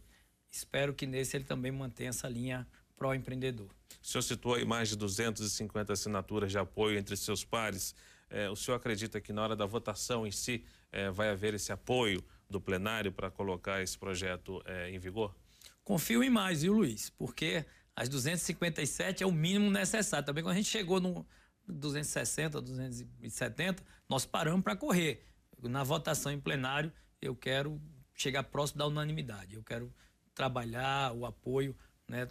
Espero 0.50 0.94
que 0.94 1.06
nesse 1.06 1.36
ele 1.36 1.44
também 1.44 1.70
mantenha 1.70 2.10
essa 2.10 2.28
linha 2.28 2.66
pró-empreendedor. 2.96 3.68
O 4.02 4.06
senhor 4.06 4.22
citou 4.22 4.54
aí 4.54 4.64
mais 4.64 4.88
de 4.88 4.96
250 4.96 5.92
assinaturas 5.92 6.50
de 6.50 6.58
apoio 6.58 6.98
entre 6.98 7.16
seus 7.16 7.44
pares. 7.44 7.94
É, 8.30 8.48
o 8.48 8.56
senhor 8.56 8.76
acredita 8.76 9.20
que 9.20 9.32
na 9.32 9.42
hora 9.42 9.56
da 9.56 9.66
votação 9.66 10.26
em 10.26 10.30
si 10.30 10.64
é, 10.90 11.10
vai 11.10 11.30
haver 11.30 11.54
esse 11.54 11.70
apoio 11.70 12.24
do 12.48 12.60
plenário 12.60 13.12
para 13.12 13.30
colocar 13.30 13.82
esse 13.82 13.98
projeto 13.98 14.62
é, 14.64 14.90
em 14.90 14.98
vigor? 14.98 15.34
Confio 15.84 16.22
em 16.22 16.30
mais, 16.30 16.62
viu, 16.62 16.72
Luiz? 16.72 17.10
Porque 17.10 17.64
as 17.94 18.08
257 18.08 19.22
é 19.22 19.26
o 19.26 19.32
mínimo 19.32 19.70
necessário. 19.70 20.24
Também 20.24 20.42
quando 20.42 20.54
a 20.54 20.56
gente 20.56 20.68
chegou 20.68 21.00
no, 21.00 21.26
260, 21.72 22.60
270, 22.60 23.82
nós 24.08 24.24
paramos 24.24 24.62
para 24.62 24.74
correr. 24.74 25.24
na 25.62 25.82
votação 25.82 26.32
em 26.32 26.40
plenário, 26.40 26.92
eu 27.20 27.36
quero 27.36 27.80
chegar 28.14 28.42
próximo 28.44 28.78
da 28.78 28.86
unanimidade. 28.86 29.54
Eu 29.54 29.62
quero 29.62 29.92
trabalhar 30.34 31.12
o 31.12 31.26
apoio 31.26 31.76
né, 32.08 32.28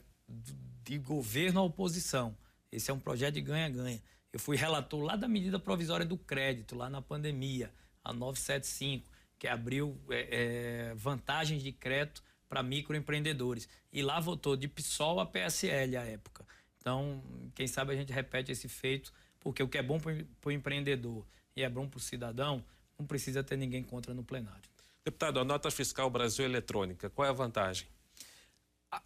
de 0.83 0.97
governo 0.97 1.59
à 1.59 1.63
oposição. 1.63 2.35
Esse 2.71 2.89
é 2.89 2.93
um 2.93 2.99
projeto 2.99 3.35
de 3.35 3.41
ganha-ganha. 3.41 4.01
Eu 4.33 4.39
fui 4.39 4.57
relator 4.57 5.01
lá 5.01 5.15
da 5.15 5.27
medida 5.27 5.59
provisória 5.59 6.05
do 6.05 6.17
crédito, 6.17 6.75
lá 6.75 6.89
na 6.89 7.01
pandemia, 7.01 7.71
a 8.03 8.11
975, 8.11 9.09
que 9.39 9.47
abriu 9.47 9.97
é, 10.09 10.89
é, 10.89 10.95
vantagens 10.95 11.61
de 11.61 11.71
crédito 11.71 12.23
para 12.49 12.63
microempreendedores. 12.63 13.67
E 13.91 14.01
lá 14.01 14.19
votou 14.19 14.55
de 14.55 14.67
PSOL 14.67 15.19
a 15.19 15.25
PSL 15.25 15.95
à 15.95 16.03
época. 16.03 16.45
Então, 16.79 17.21
quem 17.53 17.67
sabe 17.67 17.93
a 17.93 17.95
gente 17.95 18.11
repete 18.11 18.51
esse 18.51 18.67
feito, 18.67 19.13
porque 19.39 19.61
o 19.61 19.67
que 19.67 19.77
é 19.77 19.83
bom 19.83 19.99
para 19.99 20.13
o 20.45 20.51
empreendedor 20.51 21.25
e 21.57 21.63
é 21.63 21.69
bom 21.69 21.87
para 21.87 21.97
o 21.97 21.99
cidadão, 21.99 22.63
não 22.97 23.05
precisa 23.05 23.43
ter 23.43 23.57
ninguém 23.57 23.83
contra 23.83 24.13
no 24.13 24.23
plenário. 24.23 24.61
Deputado, 25.03 25.39
a 25.39 25.43
nota 25.43 25.71
fiscal 25.71 26.07
Brasil 26.07 26.45
eletrônica, 26.45 27.09
qual 27.09 27.25
é 27.25 27.29
a 27.29 27.33
vantagem? 27.33 27.87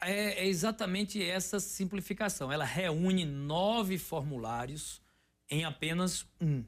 É, 0.01 0.43
é 0.43 0.47
exatamente 0.47 1.23
essa 1.23 1.61
simplificação. 1.61 2.51
Ela 2.51 2.65
reúne 2.65 3.23
nove 3.23 3.97
formulários 3.97 5.01
em 5.49 5.63
apenas 5.63 6.25
um. 6.41 6.63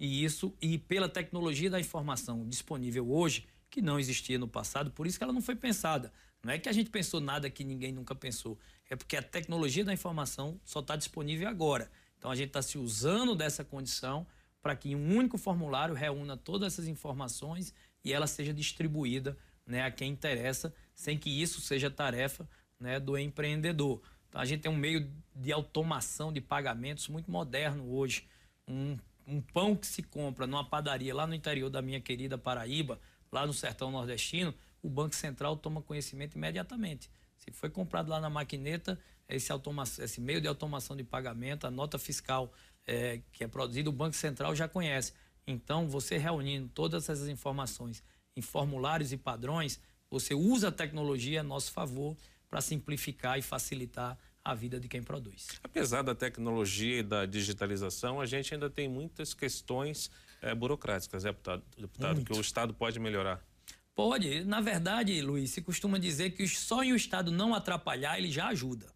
E 0.00 0.24
isso, 0.24 0.52
e 0.60 0.78
pela 0.78 1.08
tecnologia 1.08 1.70
da 1.70 1.78
informação 1.78 2.48
disponível 2.48 3.08
hoje, 3.08 3.46
que 3.70 3.80
não 3.80 4.00
existia 4.00 4.38
no 4.38 4.48
passado, 4.48 4.90
por 4.90 5.06
isso 5.06 5.16
que 5.16 5.22
ela 5.22 5.32
não 5.32 5.42
foi 5.42 5.54
pensada. 5.54 6.12
Não 6.42 6.52
é 6.52 6.58
que 6.58 6.68
a 6.68 6.72
gente 6.72 6.90
pensou 6.90 7.20
nada 7.20 7.48
que 7.48 7.62
ninguém 7.62 7.92
nunca 7.92 8.14
pensou. 8.16 8.58
É 8.88 8.96
porque 8.96 9.16
a 9.16 9.22
tecnologia 9.22 9.84
da 9.84 9.92
informação 9.92 10.58
só 10.64 10.80
está 10.80 10.96
disponível 10.96 11.48
agora. 11.48 11.88
Então 12.18 12.30
a 12.30 12.34
gente 12.34 12.48
está 12.48 12.62
se 12.62 12.78
usando 12.78 13.36
dessa 13.36 13.62
condição 13.62 14.26
para 14.62 14.76
que 14.76 14.94
um 14.94 15.16
único 15.16 15.38
formulário 15.38 15.94
reúna 15.94 16.36
todas 16.36 16.72
essas 16.72 16.86
informações 16.86 17.74
e 18.04 18.12
ela 18.12 18.26
seja 18.26 18.52
distribuída 18.52 19.36
né, 19.66 19.82
a 19.82 19.90
quem 19.90 20.10
interessa, 20.10 20.74
sem 20.94 21.18
que 21.18 21.30
isso 21.30 21.60
seja 21.60 21.90
tarefa 21.90 22.48
né, 22.78 22.98
do 22.98 23.16
empreendedor. 23.16 24.02
Então, 24.28 24.40
a 24.40 24.44
gente 24.44 24.62
tem 24.62 24.70
um 24.70 24.76
meio 24.76 25.10
de 25.34 25.52
automação 25.52 26.32
de 26.32 26.40
pagamentos 26.40 27.08
muito 27.08 27.30
moderno 27.30 27.90
hoje. 27.92 28.28
Um, 28.66 28.96
um 29.26 29.40
pão 29.40 29.76
que 29.76 29.86
se 29.86 30.02
compra 30.02 30.46
numa 30.46 30.64
padaria 30.64 31.14
lá 31.14 31.26
no 31.26 31.34
interior 31.34 31.70
da 31.70 31.82
minha 31.82 32.00
querida 32.00 32.38
Paraíba, 32.38 33.00
lá 33.30 33.46
no 33.46 33.52
sertão 33.52 33.90
nordestino, 33.90 34.54
o 34.82 34.88
Banco 34.88 35.14
Central 35.14 35.56
toma 35.56 35.82
conhecimento 35.82 36.36
imediatamente. 36.36 37.10
Se 37.36 37.50
foi 37.50 37.70
comprado 37.70 38.08
lá 38.08 38.20
na 38.20 38.30
maquineta, 38.30 38.98
esse, 39.28 39.52
esse 40.02 40.20
meio 40.20 40.40
de 40.40 40.48
automação 40.48 40.96
de 40.96 41.04
pagamento, 41.04 41.66
a 41.66 41.70
nota 41.70 41.98
fiscal 41.98 42.52
é, 42.86 43.20
que 43.32 43.44
é 43.44 43.48
produzida, 43.48 43.88
o 43.88 43.92
Banco 43.92 44.16
Central 44.16 44.54
já 44.54 44.68
conhece. 44.68 45.12
Então, 45.46 45.88
você 45.88 46.16
reunindo 46.16 46.68
todas 46.68 47.08
essas 47.08 47.28
informações 47.28 48.02
em 48.36 48.42
formulários 48.42 49.12
e 49.12 49.16
padrões, 49.16 49.80
você 50.10 50.34
usa 50.34 50.68
a 50.68 50.72
tecnologia 50.72 51.40
a 51.40 51.44
nosso 51.44 51.72
favor 51.72 52.16
para 52.48 52.60
simplificar 52.60 53.38
e 53.38 53.42
facilitar 53.42 54.18
a 54.44 54.54
vida 54.54 54.80
de 54.80 54.88
quem 54.88 55.02
produz. 55.02 55.46
Apesar 55.62 56.02
da 56.02 56.14
tecnologia 56.14 56.98
e 56.98 57.02
da 57.02 57.26
digitalização, 57.26 58.20
a 58.20 58.26
gente 58.26 58.52
ainda 58.54 58.70
tem 58.70 58.88
muitas 58.88 59.34
questões 59.34 60.10
é, 60.40 60.54
burocráticas, 60.54 61.24
é, 61.24 61.28
deputado, 61.28 61.62
deputado 61.76 62.24
que 62.24 62.32
o 62.32 62.40
Estado 62.40 62.74
pode 62.74 62.98
melhorar. 62.98 63.40
Pode. 63.94 64.44
Na 64.44 64.60
verdade, 64.60 65.20
Luiz, 65.20 65.50
se 65.50 65.60
costuma 65.60 65.98
dizer 65.98 66.30
que 66.30 66.46
só 66.48 66.82
em 66.82 66.92
o 66.92 66.96
Estado 66.96 67.30
não 67.30 67.54
atrapalhar, 67.54 68.18
ele 68.18 68.30
já 68.30 68.48
ajuda. 68.48 68.86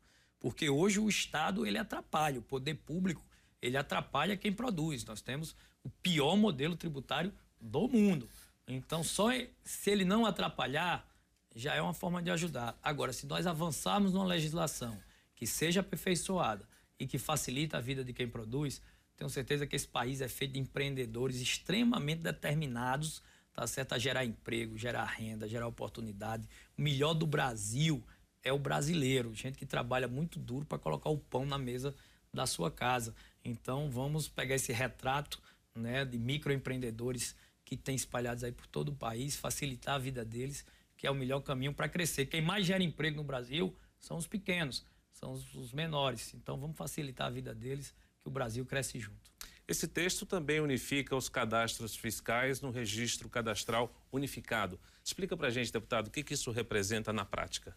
Porque 0.41 0.69
hoje 0.69 0.99
o 0.99 1.09
Estado 1.09 1.67
ele 1.67 1.79
atrapalha, 1.79 2.39
o 2.39 2.43
poder 2.43 2.75
público 2.75 3.25
ele 3.65 3.79
atrapalha 3.79 4.37
quem 4.37 4.53
produz. 4.53 5.05
Nós 5.07 5.23
temos 5.23 5.57
o 5.83 5.89
pior 5.89 6.37
modelo 6.37 6.77
tributário 6.77 7.33
do 7.59 7.89
mundo. 7.89 8.29
Então, 8.69 9.03
só 9.03 9.29
se 9.63 9.91
ele 9.91 10.05
não 10.05 10.27
atrapalhar, 10.27 11.09
já 11.55 11.75
é 11.75 11.81
uma 11.81 11.95
forma 11.95 12.23
de 12.23 12.31
ajudar. 12.31 12.79
Agora, 12.83 13.13
se 13.13 13.27
nós 13.27 13.47
avançarmos 13.47 14.13
numa 14.13 14.25
legislação 14.25 15.01
que 15.35 15.47
seja 15.47 15.81
aperfeiçoada 15.81 16.69
e 16.99 17.07
que 17.07 17.19
facilita 17.19 17.79
a 17.79 17.81
vida 17.81 18.05
de 18.05 18.13
quem 18.13 18.29
produz, 18.29 18.83
tenho 19.17 19.31
certeza 19.31 19.67
que 19.67 19.77
esse 19.77 19.89
país 19.89 20.21
é 20.21 20.29
feito 20.29 20.53
de 20.53 20.61
empreendedores 20.61 21.41
extremamente 21.41 22.21
determinados, 22.21 23.23
tá 23.55 23.67
certo, 23.67 23.95
a 23.95 23.99
gerar 23.99 24.25
emprego, 24.25 24.77
gerar 24.77 25.05
renda, 25.05 25.49
gerar 25.49 25.67
oportunidade. 25.67 26.47
O 26.77 26.83
melhor 26.83 27.15
do 27.15 27.27
Brasil 27.27 28.05
é 28.43 28.53
o 28.53 28.59
brasileiro, 28.59 29.35
gente 29.35 29.57
que 29.57 29.65
trabalha 29.65 30.07
muito 30.07 30.39
duro 30.39 30.67
para 30.67 30.79
colocar 30.79 31.09
o 31.09 31.19
pão 31.19 31.47
na 31.47 31.57
mesa 31.57 31.95
da 32.33 32.47
sua 32.47 32.71
casa. 32.71 33.15
Então, 33.45 33.91
vamos 33.91 34.29
pegar 34.29 34.55
esse 34.55 34.73
retrato, 34.73 35.41
né, 35.75 36.05
de 36.05 36.19
microempreendedores 36.19 37.37
que 37.65 37.77
tem 37.77 37.95
espalhados 37.95 38.45
aí 38.45 38.53
por 38.53 38.67
todo 38.67 38.91
o 38.91 38.95
país, 38.95 39.37
facilitar 39.37 39.97
a 39.97 39.99
vida 39.99 40.25
deles 40.25 40.65
que 40.97 41.07
é 41.07 41.11
o 41.11 41.15
melhor 41.15 41.41
caminho 41.41 41.75
para 41.75 41.89
crescer. 41.89 42.25
Quem 42.27 42.41
mais 42.41 42.65
gera 42.65 42.83
emprego 42.83 43.17
no 43.17 43.25
Brasil 43.25 43.77
são 43.99 44.17
os 44.17 44.27
pequenos, 44.27 44.87
são 45.13 45.33
os, 45.33 45.73
menores. 45.73 46.33
Então 46.35 46.59
vamos 46.59 46.77
facilitar 46.77 47.27
a 47.27 47.31
vida 47.31 47.55
deles, 47.55 47.95
que 48.21 48.29
o 48.29 48.31
Brasil 48.31 48.65
cresce 48.65 48.99
junto. 48.99 49.31
Esse 49.69 49.87
texto 49.87 50.25
também 50.25 50.61
unifica 50.61 51.15
os 51.15 51.29
cadastros 51.29 51.95
fiscais 51.95 52.61
no 52.63 52.71
registro 52.71 53.29
cadastral 53.29 53.95
unificado. 54.11 54.81
Explica 55.05 55.37
para 55.37 55.49
a 55.49 55.51
gente, 55.51 55.71
deputado, 55.71 56.09
o 56.09 56.11
que, 56.11 56.23
que 56.23 56.33
isso 56.33 56.51
representa 56.51 57.13
na 57.13 57.25
prática. 57.25 57.77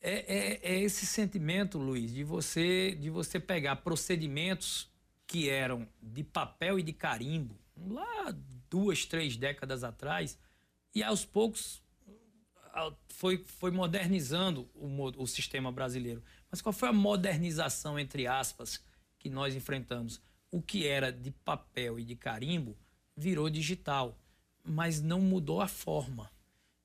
É, 0.00 0.12
é, 0.12 0.60
é, 0.62 0.80
esse 0.80 1.06
sentimento, 1.06 1.78
Luiz, 1.78 2.12
de 2.12 2.22
você, 2.22 2.94
de 2.94 3.10
você 3.10 3.40
pegar 3.40 3.76
procedimentos 3.76 4.88
que 5.26 5.48
eram 5.48 5.88
de 6.00 6.22
papel 6.22 6.78
e 6.78 6.82
de 6.82 6.92
carimbo, 6.92 7.58
lá 7.76 8.34
duas, 8.70 9.04
três 9.04 9.36
décadas 9.36 9.82
atrás, 9.82 10.38
e 10.94 11.02
aos 11.02 11.24
poucos 11.24 11.82
foi, 13.08 13.38
foi 13.44 13.70
modernizando 13.70 14.68
o, 14.74 14.86
o 15.22 15.26
sistema 15.26 15.72
brasileiro. 15.72 16.22
Mas 16.50 16.62
qual 16.62 16.72
foi 16.72 16.88
a 16.88 16.92
modernização, 16.92 17.98
entre 17.98 18.26
aspas, 18.26 18.82
que 19.18 19.28
nós 19.28 19.54
enfrentamos? 19.54 20.20
O 20.50 20.62
que 20.62 20.86
era 20.86 21.12
de 21.12 21.30
papel 21.30 21.98
e 21.98 22.04
de 22.04 22.14
carimbo 22.14 22.76
virou 23.16 23.50
digital, 23.50 24.16
mas 24.64 25.02
não 25.02 25.20
mudou 25.20 25.60
a 25.60 25.68
forma. 25.68 26.30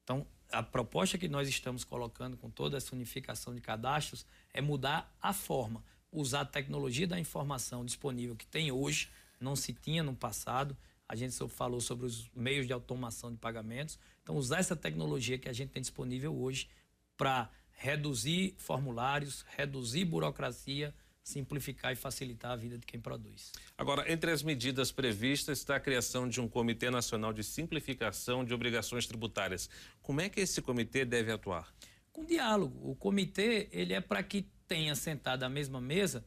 Então, 0.03 0.25
a 0.53 0.61
proposta 0.61 1.17
que 1.17 1.27
nós 1.27 1.49
estamos 1.49 1.83
colocando 1.83 2.37
com 2.37 2.49
toda 2.49 2.77
essa 2.77 2.95
unificação 2.95 3.55
de 3.55 3.59
cadastros 3.59 4.25
é 4.53 4.61
mudar 4.61 5.11
a 5.21 5.33
forma, 5.33 5.83
usar 6.11 6.41
a 6.41 6.45
tecnologia 6.45 7.07
da 7.07 7.19
informação 7.19 7.83
disponível 7.83 8.35
que 8.35 8.45
tem 8.45 8.71
hoje, 8.71 9.09
não 9.39 9.55
se 9.55 9.73
tinha 9.73 10.03
no 10.03 10.15
passado. 10.15 10.77
A 11.09 11.15
gente 11.15 11.35
falou 11.49 11.81
sobre 11.81 12.05
os 12.05 12.29
meios 12.35 12.67
de 12.67 12.71
automação 12.71 13.31
de 13.31 13.37
pagamentos, 13.37 13.99
então, 14.21 14.37
usar 14.37 14.59
essa 14.59 14.75
tecnologia 14.75 15.37
que 15.37 15.49
a 15.49 15.53
gente 15.53 15.71
tem 15.71 15.81
disponível 15.81 16.33
hoje 16.33 16.69
para 17.17 17.49
reduzir 17.73 18.55
formulários, 18.57 19.43
reduzir 19.57 20.05
burocracia, 20.05 20.93
simplificar 21.23 21.93
e 21.93 21.95
facilitar 21.95 22.51
a 22.51 22.55
vida 22.55 22.77
de 22.77 22.85
quem 22.85 22.99
produz. 22.99 23.53
Agora, 23.77 24.11
entre 24.11 24.29
as 24.29 24.43
medidas 24.43 24.91
previstas 24.91 25.59
está 25.59 25.77
a 25.77 25.79
criação 25.79 26.27
de 26.27 26.41
um 26.41 26.47
Comitê 26.47 26.89
Nacional 26.89 27.31
de 27.31 27.43
Simplificação 27.43 28.43
de 28.43 28.53
Obrigações 28.53 29.07
Tributárias. 29.07 29.69
Como 30.01 30.19
é 30.19 30.27
que 30.27 30.41
esse 30.41 30.61
comitê 30.61 31.05
deve 31.05 31.31
atuar? 31.31 31.73
Com 32.11 32.25
diálogo. 32.25 32.91
O 32.91 32.95
comitê 32.95 33.69
ele 33.71 33.93
é 33.93 34.01
para 34.01 34.21
que 34.21 34.45
tenha 34.67 34.93
sentado 34.95 35.43
à 35.43 35.49
mesma 35.49 35.79
mesa 35.79 36.25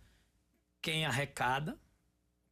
quem 0.81 1.05
arrecada, 1.05 1.79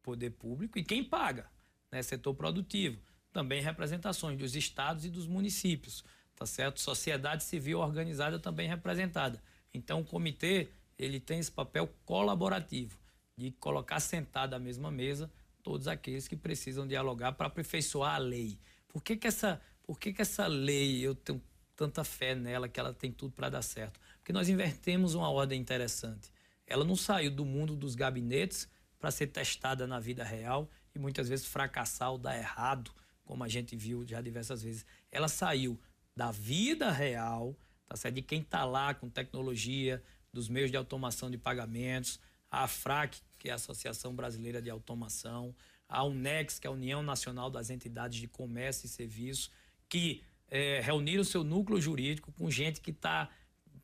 poder 0.03 0.29
público, 0.31 0.77
e 0.77 0.83
quem 0.83 1.03
paga, 1.03 1.49
né, 1.91 2.03
setor 2.03 2.35
produtivo 2.35 3.01
também 3.35 3.61
representações 3.61 4.37
dos 4.37 4.55
estados 4.55 5.03
e 5.03 5.09
dos 5.09 5.27
municípios, 5.27 6.05
tá 6.37 6.45
certo? 6.45 6.79
Sociedade 6.79 7.43
civil 7.43 7.79
organizada 7.79 8.39
também 8.39 8.65
representada. 8.65 9.43
Então, 9.73 9.99
o 9.99 10.05
comitê 10.05 10.69
ele 10.97 11.19
tem 11.19 11.39
esse 11.39 11.51
papel 11.51 11.87
colaborativo 12.05 12.97
de 13.37 13.51
colocar 13.51 13.99
sentado 13.99 14.53
à 14.53 14.59
mesma 14.59 14.89
mesa 14.89 15.31
todos 15.61 15.87
aqueles 15.87 16.27
que 16.27 16.35
precisam 16.35 16.87
dialogar 16.87 17.33
para 17.33 17.47
aperfeiçoar 17.47 18.15
a 18.15 18.19
lei. 18.19 18.59
Por 18.87 19.01
que, 19.03 19.17
que, 19.17 19.27
essa, 19.27 19.61
por 19.83 19.99
que, 19.99 20.13
que 20.13 20.21
essa 20.21 20.47
lei, 20.47 21.01
eu 21.01 21.15
tenho 21.15 21.41
tanta 21.75 22.03
fé 22.03 22.35
nela 22.35 22.69
que 22.69 22.79
ela 22.79 22.93
tem 22.93 23.11
tudo 23.11 23.33
para 23.33 23.49
dar 23.49 23.61
certo? 23.61 23.99
Porque 24.17 24.31
nós 24.31 24.47
invertemos 24.47 25.15
uma 25.15 25.29
ordem 25.29 25.59
interessante. 25.59 26.31
Ela 26.65 26.85
não 26.85 26.95
saiu 26.95 27.31
do 27.31 27.43
mundo 27.43 27.75
dos 27.75 27.95
gabinetes 27.95 28.69
para 28.99 29.11
ser 29.11 29.27
testada 29.27 29.85
na 29.85 29.99
vida 29.99 30.23
real 30.23 30.69
e 30.93 30.99
muitas 30.99 31.27
vezes 31.27 31.45
fracassar 31.45 32.11
ou 32.11 32.17
dar 32.17 32.37
errado 32.37 32.91
como 33.25 33.43
a 33.43 33.47
gente 33.47 33.75
viu 33.75 34.05
já 34.05 34.21
diversas 34.21 34.61
vezes, 34.61 34.85
ela 35.11 35.27
saiu 35.27 35.79
da 36.15 36.31
vida 36.31 36.91
real, 36.91 37.57
tá 37.87 37.97
certo? 37.97 38.15
de 38.15 38.21
quem 38.21 38.41
está 38.41 38.63
lá 38.63 38.93
com 38.93 39.09
tecnologia, 39.09 40.01
dos 40.35 40.49
meios 40.49 40.69
de 40.69 40.75
automação 40.75 41.31
de 41.31 41.37
pagamentos, 41.37 42.19
a 42.51 42.65
AFRAC, 42.65 43.17
que 43.39 43.47
é 43.47 43.53
a 43.53 43.55
Associação 43.55 44.13
Brasileira 44.13 44.61
de 44.61 44.69
Automação, 44.69 45.55
a 45.87 46.03
UNEX, 46.03 46.59
que 46.59 46.67
é 46.67 46.69
a 46.69 46.73
União 46.73 47.01
Nacional 47.01 47.49
das 47.49 47.69
Entidades 47.69 48.19
de 48.19 48.27
Comércio 48.27 48.85
e 48.85 48.89
Serviço, 48.89 49.49
que 49.87 50.21
é, 50.49 50.81
reuniram 50.81 51.23
seu 51.23 51.43
núcleo 51.43 51.79
jurídico 51.79 52.33
com 52.33 52.51
gente 52.51 52.81
que 52.81 52.91
está 52.91 53.29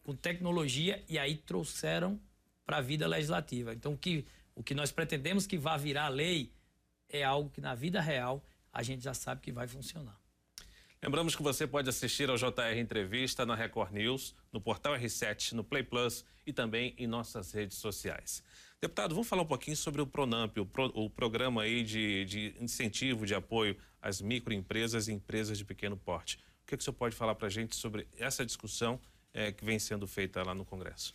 com 0.03 0.13
tecnologia 0.13 1.01
e 1.07 1.17
aí 1.17 1.37
trouxeram 1.37 2.19
para 2.65 2.77
a 2.77 2.81
vida 2.81 3.07
legislativa. 3.07 3.73
Então, 3.73 3.93
o 3.93 3.97
que, 3.97 4.25
o 4.53 4.61
que 4.61 4.75
nós 4.75 4.91
pretendemos 4.91 5.47
que 5.47 5.57
vá 5.57 5.77
virar 5.77 6.09
lei 6.09 6.51
é 7.07 7.23
algo 7.23 7.49
que 7.49 7.61
na 7.61 7.75
vida 7.75 8.01
real 8.01 8.43
a 8.73 8.83
gente 8.83 9.03
já 9.03 9.13
sabe 9.13 9.41
que 9.41 9.51
vai 9.53 9.67
funcionar. 9.67 10.19
Lembramos 11.01 11.35
que 11.35 11.41
você 11.41 11.65
pode 11.65 11.89
assistir 11.89 12.29
ao 12.29 12.37
JR 12.37 12.77
Entrevista 12.77 13.45
na 13.45 13.55
Record 13.55 13.91
News, 13.91 14.35
no 14.51 14.61
portal 14.61 14.93
R7, 14.93 15.53
no 15.53 15.63
Play 15.63 15.83
Plus 15.83 16.25
e 16.45 16.53
também 16.53 16.93
em 16.97 17.07
nossas 17.07 17.51
redes 17.51 17.77
sociais. 17.77 18.43
Deputado, 18.81 19.13
vamos 19.13 19.27
falar 19.27 19.43
um 19.43 19.47
pouquinho 19.47 19.77
sobre 19.77 20.01
o 20.01 20.07
Pronamp, 20.07 20.57
o, 20.57 20.65
pro, 20.65 20.85
o 20.95 21.09
programa 21.09 21.61
aí 21.61 21.83
de, 21.83 22.25
de, 22.25 22.55
incentivo, 22.59 23.25
de 23.25 23.35
apoio 23.35 23.77
às 24.01 24.21
microempresas 24.21 25.07
e 25.07 25.13
empresas 25.13 25.57
de 25.57 25.63
pequeno 25.63 25.95
porte. 25.95 26.37
O 26.63 26.67
que, 26.67 26.75
que 26.75 26.81
o 26.81 26.83
senhor 26.83 26.95
pode 26.95 27.15
falar 27.15 27.35
para 27.35 27.47
a 27.47 27.51
gente 27.51 27.75
sobre 27.75 28.07
essa 28.17 28.45
discussão 28.45 28.99
é, 29.33 29.51
que 29.51 29.63
vem 29.63 29.77
sendo 29.77 30.07
feita 30.07 30.41
lá 30.41 30.55
no 30.55 30.65
Congresso? 30.65 31.13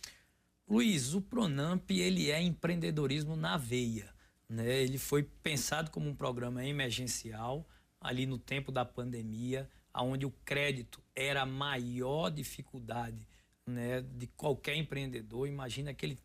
Luiz, 0.65 1.13
o 1.13 1.21
Pronamp 1.21 1.89
ele 1.91 2.31
é 2.31 2.41
empreendedorismo 2.41 3.35
na 3.35 3.57
veia. 3.57 4.13
Né? 4.47 4.83
Ele 4.83 4.97
foi 4.97 5.23
pensado 5.23 5.91
como 5.91 6.09
um 6.09 6.15
programa 6.15 6.65
emergencial 6.65 7.67
ali 7.99 8.25
no 8.25 8.37
tempo 8.37 8.71
da 8.71 8.85
pandemia, 8.85 9.69
onde 9.93 10.25
o 10.25 10.31
crédito 10.45 11.01
era 11.15 11.41
a 11.41 11.45
maior 11.45 12.29
dificuldade 12.29 13.27
né, 13.67 14.01
de 14.01 14.27
qualquer 14.27 14.75
empreendedor. 14.75 15.47
Imagina 15.47 15.91
aquele 15.91 16.17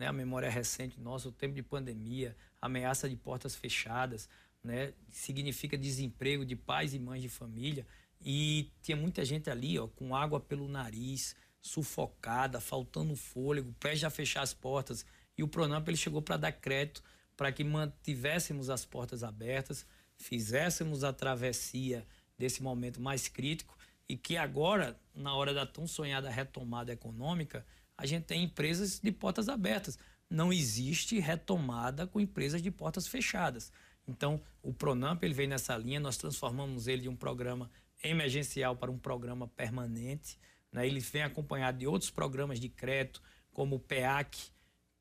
né? 0.00 0.06
A 0.06 0.12
memória 0.14 0.48
recente 0.48 0.98
nossa, 0.98 1.28
o 1.28 1.32
tempo 1.32 1.54
de 1.54 1.62
pandemia, 1.62 2.34
ameaça 2.58 3.06
de 3.06 3.16
portas 3.16 3.54
fechadas, 3.54 4.30
né? 4.64 4.94
Significa 5.10 5.76
desemprego 5.76 6.42
de 6.42 6.56
pais 6.56 6.94
e 6.94 6.98
mães 6.98 7.20
de 7.20 7.28
família 7.28 7.86
e 8.18 8.72
tinha 8.80 8.96
muita 8.96 9.22
gente 9.26 9.50
ali, 9.50 9.78
ó, 9.78 9.86
com 9.88 10.16
água 10.16 10.40
pelo 10.40 10.66
nariz, 10.66 11.36
sufocada, 11.60 12.62
faltando 12.62 13.14
fôlego, 13.14 13.74
prestes 13.78 14.04
a 14.04 14.10
fechar 14.10 14.40
as 14.40 14.54
portas. 14.54 15.04
E 15.36 15.42
o 15.42 15.48
Pronamp 15.48 15.86
ele 15.86 15.98
chegou 15.98 16.22
para 16.22 16.38
dar 16.38 16.52
crédito 16.52 17.04
para 17.36 17.52
que 17.52 17.62
mantivéssemos 17.62 18.70
as 18.70 18.86
portas 18.86 19.22
abertas, 19.22 19.86
fizéssemos 20.16 21.04
a 21.04 21.12
travessia 21.12 22.06
desse 22.38 22.62
momento 22.62 23.02
mais 23.02 23.28
crítico 23.28 23.76
e 24.08 24.16
que 24.16 24.38
agora, 24.38 24.98
na 25.20 25.34
hora 25.34 25.54
da 25.54 25.66
tão 25.66 25.86
sonhada 25.86 26.30
retomada 26.30 26.92
econômica, 26.92 27.64
a 27.96 28.06
gente 28.06 28.24
tem 28.24 28.44
empresas 28.44 28.98
de 28.98 29.12
portas 29.12 29.48
abertas. 29.48 29.98
Não 30.28 30.52
existe 30.52 31.18
retomada 31.18 32.06
com 32.06 32.20
empresas 32.20 32.62
de 32.62 32.70
portas 32.70 33.06
fechadas. 33.06 33.72
Então, 34.06 34.40
o 34.62 34.72
Pronamp 34.72 35.22
ele 35.22 35.34
vem 35.34 35.46
nessa 35.46 35.76
linha, 35.76 36.00
nós 36.00 36.16
transformamos 36.16 36.88
ele 36.88 37.02
de 37.02 37.08
um 37.08 37.16
programa 37.16 37.70
emergencial 38.02 38.74
para 38.74 38.90
um 38.90 38.98
programa 38.98 39.46
permanente. 39.48 40.38
Né? 40.72 40.86
Ele 40.86 41.00
vem 41.00 41.22
acompanhado 41.22 41.78
de 41.78 41.86
outros 41.86 42.10
programas 42.10 42.58
de 42.58 42.68
crédito, 42.68 43.22
como 43.52 43.76
o 43.76 43.80
PEAC, 43.80 44.38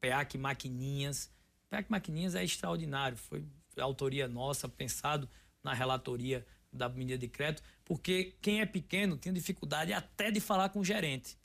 PEAC 0.02 0.38
Maquininhas. 0.38 1.32
PEAC 1.70 1.90
Maquininhas 1.90 2.36
é 2.36 2.44
extraordinário, 2.44 3.18
foi 3.18 3.46
autoria 3.78 4.28
nossa, 4.28 4.68
pensado 4.68 5.30
na 5.64 5.74
relatoria 5.74 6.46
da 6.72 6.88
medida 6.90 7.18
de 7.18 7.28
crédito, 7.28 7.64
porque 7.84 8.36
quem 8.42 8.62
é 8.62 8.66
pequeno 8.66 9.18
tem 9.18 9.34
dificuldade 9.34 9.92
até 9.94 10.30
de 10.32 10.40
falar 10.40 10.70
com 10.70 10.80
o 10.80 10.86
gerente 10.86 11.38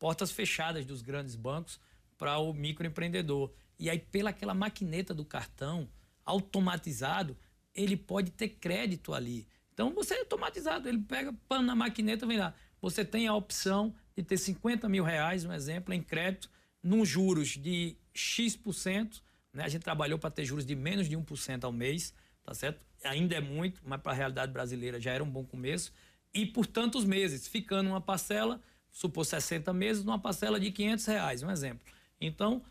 portas 0.00 0.32
fechadas 0.32 0.86
dos 0.86 1.02
grandes 1.02 1.36
bancos 1.36 1.78
para 2.18 2.38
o 2.38 2.52
microempreendedor. 2.52 3.52
E 3.78 3.88
aí, 3.88 3.98
pela 3.98 4.30
aquela 4.30 4.54
maquineta 4.54 5.14
do 5.14 5.24
cartão 5.24 5.88
automatizado, 6.24 7.36
ele 7.74 7.96
pode 7.96 8.30
ter 8.32 8.48
crédito 8.48 9.14
ali. 9.14 9.46
Então, 9.72 9.94
você 9.94 10.14
é 10.14 10.20
automatizado, 10.20 10.88
ele 10.88 10.98
pega 10.98 11.32
pano 11.46 11.66
na 11.66 11.76
maquineta, 11.76 12.26
vem 12.26 12.38
lá. 12.38 12.54
Você 12.80 13.04
tem 13.04 13.28
a 13.28 13.34
opção 13.34 13.94
de 14.16 14.22
ter 14.22 14.38
50 14.38 14.88
mil 14.88 15.04
reais, 15.04 15.44
um 15.44 15.52
exemplo, 15.52 15.92
em 15.92 16.02
crédito, 16.02 16.50
num 16.82 17.04
juros 17.04 17.50
de 17.50 17.96
X%. 18.14 19.22
Né? 19.52 19.64
A 19.64 19.68
gente 19.68 19.82
trabalhou 19.82 20.18
para 20.18 20.30
ter 20.30 20.44
juros 20.46 20.64
de 20.64 20.74
menos 20.74 21.08
de 21.08 21.16
1% 21.16 21.64
ao 21.64 21.72
mês, 21.72 22.14
tá 22.42 22.54
certo? 22.54 22.80
Ainda 23.04 23.36
é 23.36 23.40
muito, 23.40 23.80
mas 23.84 24.00
para 24.00 24.12
a 24.12 24.14
realidade 24.14 24.52
brasileira 24.52 25.00
já 25.00 25.12
era 25.12 25.24
um 25.24 25.30
bom 25.30 25.44
começo. 25.44 25.92
E 26.32 26.46
por 26.46 26.66
tantos 26.66 27.04
meses, 27.04 27.48
ficando 27.48 27.90
uma 27.90 28.00
parcela 28.00 28.60
supor 28.90 29.24
60 29.24 29.72
meses, 29.72 30.04
numa 30.04 30.18
parcela 30.18 30.60
de 30.60 30.70
500 30.70 31.06
reais, 31.06 31.42
um 31.42 31.50
exemplo. 31.50 31.86
Então, 32.20 32.62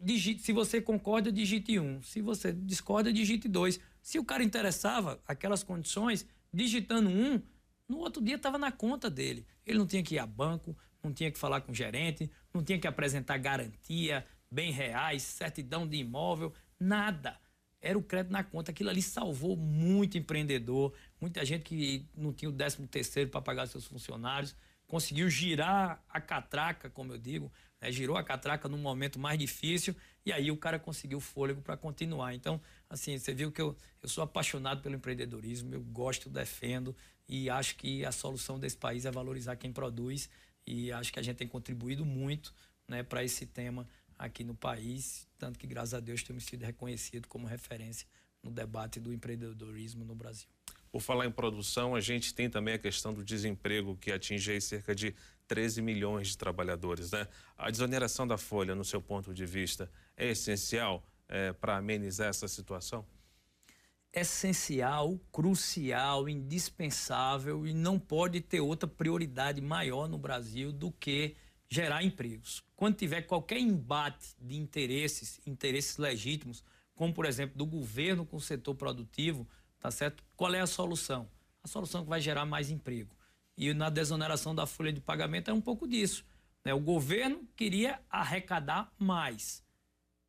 digite, 0.00 0.42
se 0.42 0.52
você 0.52 0.80
concorda, 0.80 1.32
digite 1.32 1.78
um. 1.78 2.02
Se 2.02 2.20
você 2.20 2.52
discorda, 2.52 3.12
digite 3.12 3.48
dois. 3.48 3.80
Se 4.00 4.18
o 4.18 4.24
cara 4.24 4.44
interessava 4.44 5.20
aquelas 5.26 5.62
condições, 5.62 6.26
digitando 6.52 7.10
um, 7.10 7.40
no 7.88 7.98
outro 7.98 8.22
dia 8.22 8.36
estava 8.36 8.58
na 8.58 8.70
conta 8.70 9.10
dele. 9.10 9.46
Ele 9.64 9.78
não 9.78 9.86
tinha 9.86 10.02
que 10.02 10.14
ir 10.14 10.18
a 10.18 10.26
banco, 10.26 10.76
não 11.02 11.12
tinha 11.12 11.30
que 11.30 11.38
falar 11.38 11.60
com 11.60 11.72
o 11.72 11.74
gerente, 11.74 12.30
não 12.52 12.62
tinha 12.62 12.78
que 12.78 12.86
apresentar 12.86 13.38
garantia, 13.38 14.26
bem 14.50 14.70
reais, 14.70 15.22
certidão 15.22 15.86
de 15.86 15.96
imóvel, 15.96 16.52
nada. 16.78 17.38
Era 17.86 17.98
o 17.98 18.02
crédito 18.02 18.32
na 18.32 18.42
conta. 18.42 18.70
Aquilo 18.70 18.90
ali 18.90 19.02
salvou 19.02 19.56
muito 19.56 20.18
empreendedor, 20.18 20.92
muita 21.20 21.44
gente 21.44 21.62
que 21.62 22.04
não 22.16 22.32
tinha 22.32 22.48
o 22.48 22.52
13 22.52 22.86
terceiro 22.88 23.30
para 23.30 23.40
pagar 23.40 23.66
seus 23.66 23.84
funcionários 23.84 24.54
conseguiu 24.86 25.28
girar 25.28 26.02
a 26.08 26.20
catraca, 26.20 26.88
como 26.88 27.12
eu 27.12 27.18
digo, 27.18 27.52
né? 27.80 27.90
girou 27.90 28.16
a 28.16 28.22
catraca 28.22 28.68
num 28.68 28.78
momento 28.78 29.18
mais 29.18 29.38
difícil 29.38 29.94
e 30.24 30.32
aí 30.32 30.50
o 30.50 30.56
cara 30.56 30.78
conseguiu 30.78 31.20
fôlego 31.20 31.60
para 31.60 31.76
continuar. 31.76 32.34
Então, 32.34 32.60
assim, 32.88 33.18
você 33.18 33.34
viu 33.34 33.50
que 33.50 33.60
eu, 33.60 33.76
eu 34.02 34.08
sou 34.08 34.22
apaixonado 34.22 34.82
pelo 34.82 34.94
empreendedorismo, 34.94 35.74
eu 35.74 35.82
gosto, 35.82 36.30
defendo 36.30 36.94
e 37.28 37.50
acho 37.50 37.76
que 37.76 38.04
a 38.04 38.12
solução 38.12 38.58
desse 38.58 38.76
país 38.76 39.04
é 39.04 39.10
valorizar 39.10 39.56
quem 39.56 39.72
produz 39.72 40.30
e 40.66 40.92
acho 40.92 41.12
que 41.12 41.18
a 41.18 41.22
gente 41.22 41.36
tem 41.36 41.48
contribuído 41.48 42.04
muito 42.04 42.54
né, 42.88 43.02
para 43.02 43.24
esse 43.24 43.46
tema 43.46 43.86
aqui 44.18 44.44
no 44.44 44.54
país, 44.54 45.28
tanto 45.38 45.58
que, 45.58 45.66
graças 45.66 45.94
a 45.94 46.00
Deus, 46.00 46.22
temos 46.22 46.44
sido 46.44 46.64
reconhecido 46.64 47.28
como 47.28 47.46
referência 47.46 48.06
no 48.42 48.50
debate 48.50 49.00
do 49.00 49.12
empreendedorismo 49.12 50.04
no 50.04 50.14
Brasil. 50.14 50.48
Por 50.90 51.00
falar 51.00 51.26
em 51.26 51.30
produção, 51.30 51.94
a 51.94 52.00
gente 52.00 52.32
tem 52.32 52.48
também 52.48 52.74
a 52.74 52.78
questão 52.78 53.12
do 53.12 53.22
desemprego 53.22 53.96
que 53.96 54.10
atinge 54.10 54.60
cerca 54.60 54.94
de 54.94 55.14
13 55.46 55.82
milhões 55.82 56.28
de 56.28 56.38
trabalhadores. 56.38 57.10
Né? 57.10 57.26
A 57.56 57.70
desoneração 57.70 58.26
da 58.26 58.38
folha, 58.38 58.74
no 58.74 58.84
seu 58.84 59.00
ponto 59.00 59.34
de 59.34 59.44
vista, 59.44 59.90
é 60.16 60.28
essencial 60.30 61.06
é, 61.28 61.52
para 61.52 61.76
amenizar 61.76 62.28
essa 62.28 62.48
situação? 62.48 63.04
Essencial, 64.12 65.18
crucial, 65.30 66.28
indispensável 66.28 67.66
e 67.66 67.74
não 67.74 67.98
pode 67.98 68.40
ter 68.40 68.60
outra 68.60 68.88
prioridade 68.88 69.60
maior 69.60 70.08
no 70.08 70.16
Brasil 70.16 70.72
do 70.72 70.90
que 70.90 71.36
gerar 71.68 72.02
empregos. 72.02 72.62
Quando 72.74 72.96
tiver 72.96 73.22
qualquer 73.22 73.58
embate 73.58 74.34
de 74.40 74.56
interesses, 74.56 75.40
interesses 75.46 75.96
legítimos, 75.96 76.62
como 76.94 77.12
por 77.12 77.26
exemplo 77.26 77.56
do 77.56 77.66
governo 77.66 78.24
com 78.24 78.36
o 78.36 78.40
setor 78.40 78.74
produtivo, 78.74 79.46
Tá 79.86 79.90
certo? 79.92 80.24
Qual 80.34 80.52
é 80.52 80.60
a 80.60 80.66
solução? 80.66 81.28
A 81.62 81.68
solução 81.68 82.02
que 82.02 82.08
vai 82.08 82.20
gerar 82.20 82.44
mais 82.44 82.70
emprego. 82.70 83.14
E 83.56 83.72
na 83.72 83.88
desoneração 83.88 84.52
da 84.52 84.66
folha 84.66 84.92
de 84.92 85.00
pagamento 85.00 85.48
é 85.48 85.54
um 85.54 85.60
pouco 85.60 85.86
disso. 85.86 86.24
Né? 86.64 86.74
O 86.74 86.80
governo 86.80 87.46
queria 87.54 88.00
arrecadar 88.10 88.92
mais. 88.98 89.64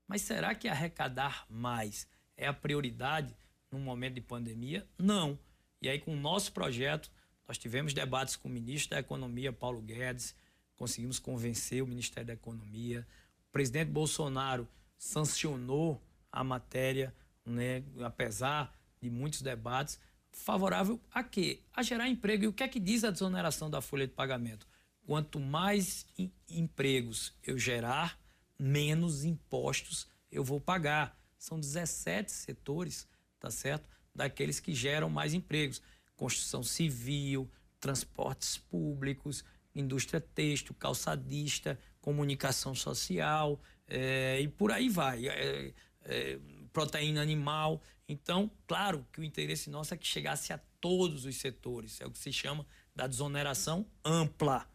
Mas 0.08 0.22
será 0.22 0.54
que 0.54 0.68
arrecadar 0.68 1.46
mais 1.50 2.08
é 2.38 2.48
a 2.48 2.54
prioridade 2.54 3.36
num 3.72 3.80
momento 3.80 4.14
de 4.14 4.22
pandemia? 4.22 4.88
Não. 4.96 5.40
E 5.82 5.90
aí, 5.90 6.00
com 6.00 6.14
o 6.14 6.20
nosso 6.20 6.52
projeto, 6.54 7.12
nós 7.48 7.58
tivemos 7.58 7.96
debates 7.96 8.36
com 8.36 8.48
o 8.48 8.52
ministro 8.52 8.92
da 8.92 9.00
Economia, 9.00 9.52
Paulo 9.52 9.82
Guedes, 9.82 10.36
conseguimos 10.78 11.20
convencer 11.20 11.84
o 11.84 11.88
Ministério 11.88 12.28
da 12.28 12.34
Economia. 12.34 13.06
O 13.50 13.52
presidente 13.52 13.90
Bolsonaro 13.90 14.68
sancionou 14.98 16.02
a 16.32 16.44
matéria, 16.44 17.14
né, 17.46 17.84
apesar 18.00 18.74
de 19.02 19.10
muitos 19.10 19.42
debates, 19.42 20.00
favorável 20.32 21.00
a 21.12 21.24
quê? 21.24 21.62
A 21.74 21.82
gerar 21.82 22.08
emprego. 22.08 22.44
E 22.44 22.48
o 22.48 22.54
que 22.54 22.64
é 22.64 22.68
que 22.68 22.80
diz 22.80 23.04
a 23.04 23.12
desoneração 23.12 23.70
da 23.70 23.82
folha 23.82 24.08
de 24.08 24.14
pagamento? 24.14 24.68
Quanto 25.06 25.40
mais 25.40 26.06
empregos 26.50 27.34
eu 27.44 27.58
gerar, 27.58 28.20
menos 28.60 29.24
impostos 29.24 30.08
eu 30.32 30.44
vou 30.44 30.60
pagar. 30.60 31.18
São 31.38 31.60
17 31.60 32.32
setores, 32.32 33.08
tá 33.40 33.50
certo? 33.50 33.90
Daqueles 34.14 34.60
que 34.60 34.74
geram 34.74 35.10
mais 35.10 35.34
empregos. 35.34 35.82
Construção 36.16 36.64
civil, 36.64 37.50
transportes 37.80 38.58
públicos, 38.58 39.44
indústria 39.80 40.20
têxtil, 40.20 40.76
calçadista, 40.76 41.80
comunicação 42.02 42.74
social 42.74 43.60
é, 43.88 44.40
e 44.42 44.48
por 44.48 44.72
aí 44.72 44.90
vai. 44.90 45.28
É, 45.28 45.74
é, 46.06 46.40
proteína 46.72 47.22
animal. 47.22 47.82
Então, 48.08 48.52
claro 48.68 49.06
que 49.12 49.20
o 49.20 49.24
interesse 49.24 49.70
nosso 49.70 49.94
é 49.94 49.98
que 49.98 50.06
chegasse 50.06 50.54
a 50.54 50.60
todos 50.80 51.26
os 51.26 51.36
setores. 51.38 52.00
É 52.00 52.06
o 52.06 52.12
que 52.12 52.20
se 52.20 52.32
chama 52.32 52.66
da 52.96 53.08
desoneração 53.08 53.86
ampla. 54.04 54.68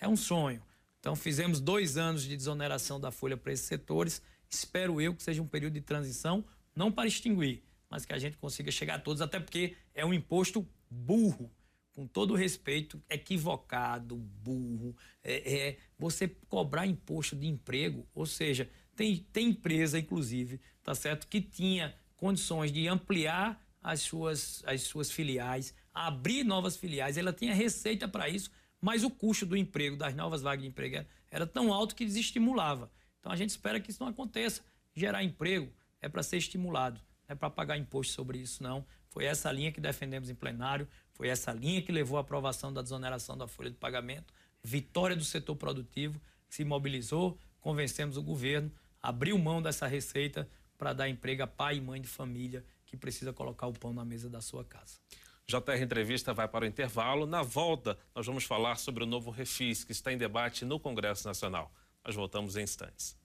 É 0.00 0.08
um 0.08 0.16
sonho. 0.16 0.62
Então, 1.00 1.14
fizemos 1.14 1.60
dois 1.60 1.96
anos 1.96 2.22
de 2.22 2.36
desoneração 2.36 2.98
da 2.98 3.10
folha 3.10 3.36
para 3.36 3.52
esses 3.52 3.66
setores. 3.66 4.22
Espero 4.48 5.00
eu 5.00 5.14
que 5.14 5.22
seja 5.22 5.42
um 5.42 5.46
período 5.46 5.74
de 5.74 5.80
transição, 5.80 6.44
não 6.74 6.90
para 6.90 7.08
extinguir, 7.08 7.62
mas 7.90 8.06
que 8.06 8.12
a 8.12 8.18
gente 8.18 8.36
consiga 8.38 8.70
chegar 8.70 8.94
a 8.94 8.98
todos, 8.98 9.20
até 9.20 9.38
porque 9.38 9.76
é 9.94 10.04
um 10.04 10.14
imposto 10.14 10.66
burro 10.88 11.50
com 11.94 12.06
todo 12.06 12.34
respeito, 12.34 13.00
equivocado, 13.08 14.16
burro. 14.16 14.94
É, 15.22 15.54
é, 15.54 15.78
você 15.98 16.28
cobrar 16.48 16.86
imposto 16.86 17.36
de 17.36 17.46
emprego, 17.46 18.06
ou 18.12 18.26
seja, 18.26 18.68
tem, 18.96 19.26
tem 19.32 19.48
empresa, 19.48 19.98
inclusive, 19.98 20.60
tá 20.82 20.94
certo, 20.94 21.28
que 21.28 21.40
tinha 21.40 21.94
condições 22.16 22.72
de 22.72 22.86
ampliar 22.88 23.62
as 23.80 24.00
suas, 24.00 24.62
as 24.66 24.82
suas 24.82 25.10
filiais, 25.10 25.74
abrir 25.92 26.42
novas 26.42 26.76
filiais. 26.76 27.16
Ela 27.16 27.32
tinha 27.32 27.54
receita 27.54 28.08
para 28.08 28.28
isso, 28.28 28.50
mas 28.80 29.04
o 29.04 29.10
custo 29.10 29.46
do 29.46 29.56
emprego, 29.56 29.96
das 29.96 30.14
novas 30.14 30.42
vagas 30.42 30.62
de 30.62 30.68
emprego, 30.68 31.06
era 31.30 31.46
tão 31.46 31.72
alto 31.72 31.94
que 31.94 32.04
desestimulava. 32.04 32.90
Então 33.20 33.30
a 33.30 33.36
gente 33.36 33.50
espera 33.50 33.80
que 33.80 33.90
isso 33.90 34.02
não 34.02 34.10
aconteça. 34.10 34.62
Gerar 34.94 35.22
emprego 35.22 35.72
é 36.00 36.08
para 36.08 36.22
ser 36.22 36.38
estimulado, 36.38 37.00
não 37.28 37.34
é 37.34 37.36
para 37.36 37.50
pagar 37.50 37.78
imposto 37.78 38.12
sobre 38.12 38.38
isso, 38.38 38.62
não. 38.62 38.84
Foi 39.14 39.26
essa 39.26 39.52
linha 39.52 39.70
que 39.70 39.80
defendemos 39.80 40.28
em 40.28 40.34
plenário, 40.34 40.88
foi 41.12 41.28
essa 41.28 41.52
linha 41.52 41.80
que 41.80 41.92
levou 41.92 42.18
à 42.18 42.20
aprovação 42.20 42.72
da 42.72 42.82
desoneração 42.82 43.38
da 43.38 43.46
folha 43.46 43.70
de 43.70 43.76
pagamento, 43.76 44.34
vitória 44.60 45.14
do 45.14 45.24
setor 45.24 45.54
produtivo, 45.54 46.20
se 46.48 46.64
mobilizou, 46.64 47.38
convencemos 47.60 48.16
o 48.16 48.22
governo, 48.22 48.72
abriu 49.00 49.38
mão 49.38 49.62
dessa 49.62 49.86
receita 49.86 50.48
para 50.76 50.92
dar 50.92 51.08
emprego 51.08 51.44
a 51.44 51.46
pai 51.46 51.76
e 51.76 51.80
mãe 51.80 52.00
de 52.00 52.08
família 52.08 52.64
que 52.84 52.96
precisa 52.96 53.32
colocar 53.32 53.68
o 53.68 53.72
pão 53.72 53.92
na 53.92 54.04
mesa 54.04 54.28
da 54.28 54.40
sua 54.40 54.64
casa. 54.64 54.98
JR 55.46 55.80
Entrevista 55.80 56.34
vai 56.34 56.48
para 56.48 56.64
o 56.64 56.66
intervalo. 56.66 57.24
Na 57.24 57.42
volta, 57.42 57.96
nós 58.16 58.26
vamos 58.26 58.42
falar 58.42 58.76
sobre 58.76 59.04
o 59.04 59.06
novo 59.06 59.30
refis 59.30 59.84
que 59.84 59.92
está 59.92 60.12
em 60.12 60.18
debate 60.18 60.64
no 60.64 60.80
Congresso 60.80 61.28
Nacional. 61.28 61.72
Nós 62.04 62.16
voltamos 62.16 62.56
em 62.56 62.62
instantes. 62.62 63.16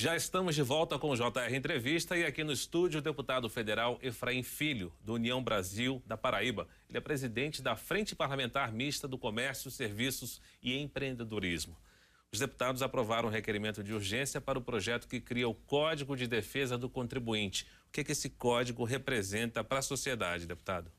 Já 0.00 0.16
estamos 0.16 0.54
de 0.54 0.62
volta 0.62 0.98
com 0.98 1.10
o 1.10 1.14
JR 1.14 1.54
Entrevista 1.54 2.16
e 2.16 2.24
aqui 2.24 2.42
no 2.42 2.54
estúdio 2.54 3.00
o 3.00 3.02
deputado 3.02 3.50
federal 3.50 3.98
Efraim 4.00 4.42
Filho, 4.42 4.90
do 5.04 5.12
União 5.12 5.44
Brasil 5.44 6.02
da 6.06 6.16
Paraíba. 6.16 6.66
Ele 6.88 6.96
é 6.96 7.00
presidente 7.02 7.60
da 7.60 7.76
Frente 7.76 8.16
Parlamentar 8.16 8.72
Mista 8.72 9.06
do 9.06 9.18
Comércio, 9.18 9.70
Serviços 9.70 10.40
e 10.62 10.74
Empreendedorismo. 10.78 11.76
Os 12.32 12.38
deputados 12.38 12.80
aprovaram 12.80 13.28
um 13.28 13.30
requerimento 13.30 13.84
de 13.84 13.92
urgência 13.92 14.40
para 14.40 14.58
o 14.58 14.62
projeto 14.62 15.06
que 15.06 15.20
cria 15.20 15.46
o 15.46 15.54
Código 15.54 16.16
de 16.16 16.26
Defesa 16.26 16.78
do 16.78 16.88
Contribuinte. 16.88 17.66
O 17.86 17.92
que, 17.92 18.00
é 18.00 18.04
que 18.04 18.12
esse 18.12 18.30
código 18.30 18.84
representa 18.84 19.62
para 19.62 19.80
a 19.80 19.82
sociedade, 19.82 20.46
deputado? 20.46 20.90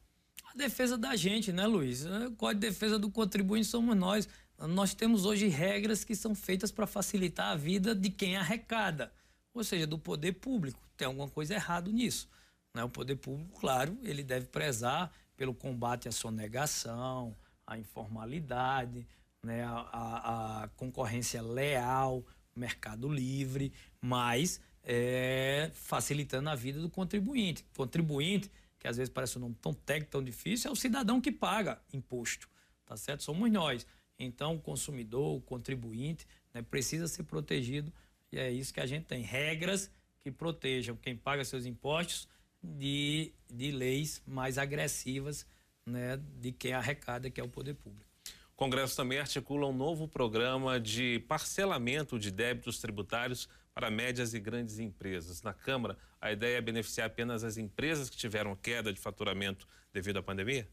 A 0.53 0.57
defesa 0.57 0.97
da 0.97 1.15
gente, 1.15 1.51
né, 1.51 1.65
Luiz? 1.65 2.05
O 2.05 2.35
Código 2.35 2.59
de 2.59 2.67
Defesa 2.67 2.99
do 2.99 3.09
Contribuinte 3.09 3.65
somos 3.65 3.95
nós. 3.95 4.27
Nós 4.67 4.93
temos 4.93 5.26
hoje 5.26 5.47
regras 5.47 6.04
que 6.04 6.15
são 6.15 6.36
feitas 6.36 6.71
para 6.71 6.86
facilitar 6.86 7.52
a 7.52 7.56
vida 7.56 7.95
de 7.95 8.10
quem 8.10 8.38
arrecada, 8.38 9.12
ou 9.54 9.63
seja, 9.63 9.88
do 9.88 9.97
poder 9.97 10.34
público. 10.34 10.80
Tem 10.95 11.08
alguma 11.08 11.28
coisa 11.28 11.56
errada 11.56 11.91
nisso. 11.91 12.30
Né? 12.74 12.84
O 12.84 12.89
poder 12.89 13.15
público, 13.15 13.60
claro, 13.60 13.97
ele 14.04 14.24
deve 14.24 14.45
prezar 14.47 15.12
pelo 15.36 15.54
combate 15.54 16.08
à 16.08 16.12
sonegação, 16.12 17.36
à 17.65 17.78
informalidade, 17.78 19.08
né, 19.43 19.63
a 19.65 20.69
concorrência 20.76 21.41
leal, 21.41 22.24
mercado 22.56 23.10
livre, 23.10 23.74
mas 24.00 24.62
é, 24.84 25.71
facilitando 25.74 26.50
a 26.50 26.56
vida 26.56 26.80
do 26.80 26.89
contribuinte. 26.89 27.65
Contribuinte, 27.76 28.52
que 28.78 28.88
às 28.88 28.97
vezes 28.97 29.12
parece 29.12 29.38
um 29.38 29.41
nome 29.41 29.56
tão 29.62 29.74
técnico, 29.74 30.12
tão 30.12 30.24
difícil, 30.24 30.69
é 30.69 30.71
o 30.71 30.76
cidadão 30.76 31.19
que 31.19 31.32
paga 31.32 31.82
imposto, 31.91 32.47
tá 32.86 32.95
certo? 32.95 33.24
Somos 33.24 33.52
nós. 33.52 33.86
Então, 34.23 34.55
o 34.55 34.60
consumidor, 34.60 35.38
o 35.38 35.41
contribuinte, 35.41 36.27
né, 36.53 36.62
precisa 36.62 37.07
ser 37.07 37.23
protegido 37.23 37.91
e 38.31 38.38
é 38.38 38.51
isso 38.51 38.73
que 38.73 38.79
a 38.79 38.86
gente 38.86 39.05
tem. 39.05 39.23
Regras 39.23 39.91
que 40.21 40.31
protejam 40.31 40.95
quem 40.95 41.15
paga 41.15 41.43
seus 41.43 41.65
impostos 41.65 42.27
de, 42.63 43.34
de 43.49 43.71
leis 43.71 44.21
mais 44.25 44.57
agressivas 44.57 45.45
né, 45.86 46.19
de 46.39 46.51
quem 46.51 46.73
arrecada, 46.73 47.29
que 47.29 47.41
é 47.41 47.43
o 47.43 47.49
poder 47.49 47.73
público. 47.73 48.10
Congresso 48.55 48.95
também 48.95 49.17
articula 49.17 49.65
um 49.65 49.73
novo 49.73 50.07
programa 50.07 50.79
de 50.79 51.19
parcelamento 51.27 52.19
de 52.19 52.29
débitos 52.29 52.79
tributários 52.79 53.49
para 53.73 53.89
médias 53.89 54.36
e 54.36 54.39
grandes 54.39 54.77
empresas. 54.77 55.41
Na 55.41 55.53
Câmara, 55.53 55.97
a 56.19 56.31
ideia 56.31 56.57
é 56.57 56.62
beneficiar 56.62 57.07
apenas 57.07 57.43
as 57.43 57.57
empresas 57.57 58.10
que 58.10 58.17
tiveram 58.17 58.55
queda 58.55 58.93
de 58.93 58.99
faturamento 58.99 59.67
devido 59.91 60.17
à 60.17 60.23
pandemia? 60.23 60.67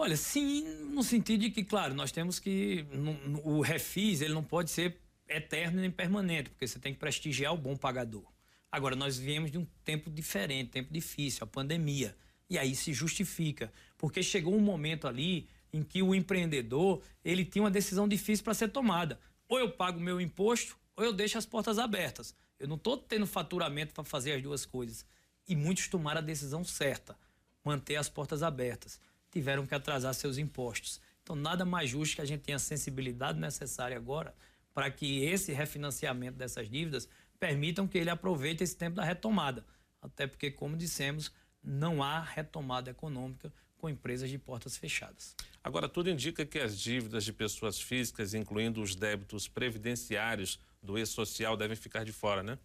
Olha, 0.00 0.16
sim, 0.16 0.64
no 0.94 1.02
sentido 1.02 1.42
de 1.42 1.50
que, 1.50 1.62
claro, 1.62 1.92
nós 1.92 2.10
temos 2.10 2.38
que. 2.38 2.86
No, 2.90 3.12
no, 3.28 3.46
o 3.46 3.60
refis 3.60 4.22
ele 4.22 4.32
não 4.32 4.42
pode 4.42 4.70
ser 4.70 4.98
eterno 5.28 5.78
nem 5.78 5.90
permanente, 5.90 6.48
porque 6.48 6.66
você 6.66 6.78
tem 6.78 6.94
que 6.94 6.98
prestigiar 6.98 7.52
o 7.52 7.58
bom 7.58 7.76
pagador. 7.76 8.24
Agora, 8.72 8.96
nós 8.96 9.18
viemos 9.18 9.50
de 9.50 9.58
um 9.58 9.66
tempo 9.84 10.08
diferente, 10.08 10.70
tempo 10.70 10.90
difícil, 10.90 11.44
a 11.44 11.46
pandemia. 11.46 12.16
E 12.48 12.56
aí 12.56 12.74
se 12.74 12.94
justifica, 12.94 13.70
porque 13.98 14.22
chegou 14.22 14.54
um 14.54 14.60
momento 14.60 15.06
ali 15.06 15.46
em 15.70 15.82
que 15.82 16.02
o 16.02 16.14
empreendedor 16.14 17.02
ele 17.22 17.44
tinha 17.44 17.62
uma 17.62 17.70
decisão 17.70 18.08
difícil 18.08 18.42
para 18.42 18.54
ser 18.54 18.68
tomada. 18.68 19.20
Ou 19.46 19.58
eu 19.58 19.70
pago 19.70 20.00
meu 20.00 20.18
imposto, 20.18 20.78
ou 20.96 21.04
eu 21.04 21.12
deixo 21.12 21.36
as 21.36 21.44
portas 21.44 21.78
abertas. 21.78 22.34
Eu 22.58 22.66
não 22.66 22.76
estou 22.76 22.96
tendo 22.96 23.26
faturamento 23.26 23.92
para 23.92 24.02
fazer 24.02 24.32
as 24.32 24.42
duas 24.42 24.64
coisas. 24.64 25.04
E 25.46 25.54
muitos 25.54 25.88
tomaram 25.88 26.20
a 26.20 26.24
decisão 26.24 26.64
certa, 26.64 27.18
manter 27.62 27.96
as 27.96 28.08
portas 28.08 28.42
abertas. 28.42 28.98
Tiveram 29.30 29.66
que 29.66 29.74
atrasar 29.74 30.12
seus 30.14 30.38
impostos. 30.38 31.00
Então, 31.22 31.36
nada 31.36 31.64
mais 31.64 31.90
justo 31.90 32.16
que 32.16 32.22
a 32.22 32.24
gente 32.24 32.40
tenha 32.40 32.56
a 32.56 32.60
sensibilidade 32.60 33.38
necessária 33.38 33.96
agora 33.96 34.34
para 34.74 34.90
que 34.90 35.24
esse 35.24 35.52
refinanciamento 35.52 36.36
dessas 36.36 36.68
dívidas 36.68 37.08
permitam 37.38 37.86
que 37.86 37.98
ele 37.98 38.10
aproveite 38.10 38.62
esse 38.62 38.76
tempo 38.76 38.96
da 38.96 39.04
retomada. 39.04 39.64
Até 40.00 40.26
porque, 40.26 40.50
como 40.50 40.76
dissemos, 40.76 41.32
não 41.62 42.02
há 42.02 42.20
retomada 42.20 42.90
econômica 42.90 43.52
com 43.76 43.88
empresas 43.88 44.28
de 44.28 44.38
portas 44.38 44.76
fechadas. 44.76 45.34
Agora, 45.62 45.88
tudo 45.88 46.10
indica 46.10 46.44
que 46.44 46.58
as 46.58 46.78
dívidas 46.78 47.24
de 47.24 47.32
pessoas 47.32 47.80
físicas, 47.80 48.34
incluindo 48.34 48.82
os 48.82 48.94
débitos 48.94 49.48
previdenciários 49.48 50.58
do 50.82 50.98
ex-social, 50.98 51.56
devem 51.56 51.76
ficar 51.76 52.04
de 52.04 52.12
fora, 52.12 52.42
né? 52.42 52.58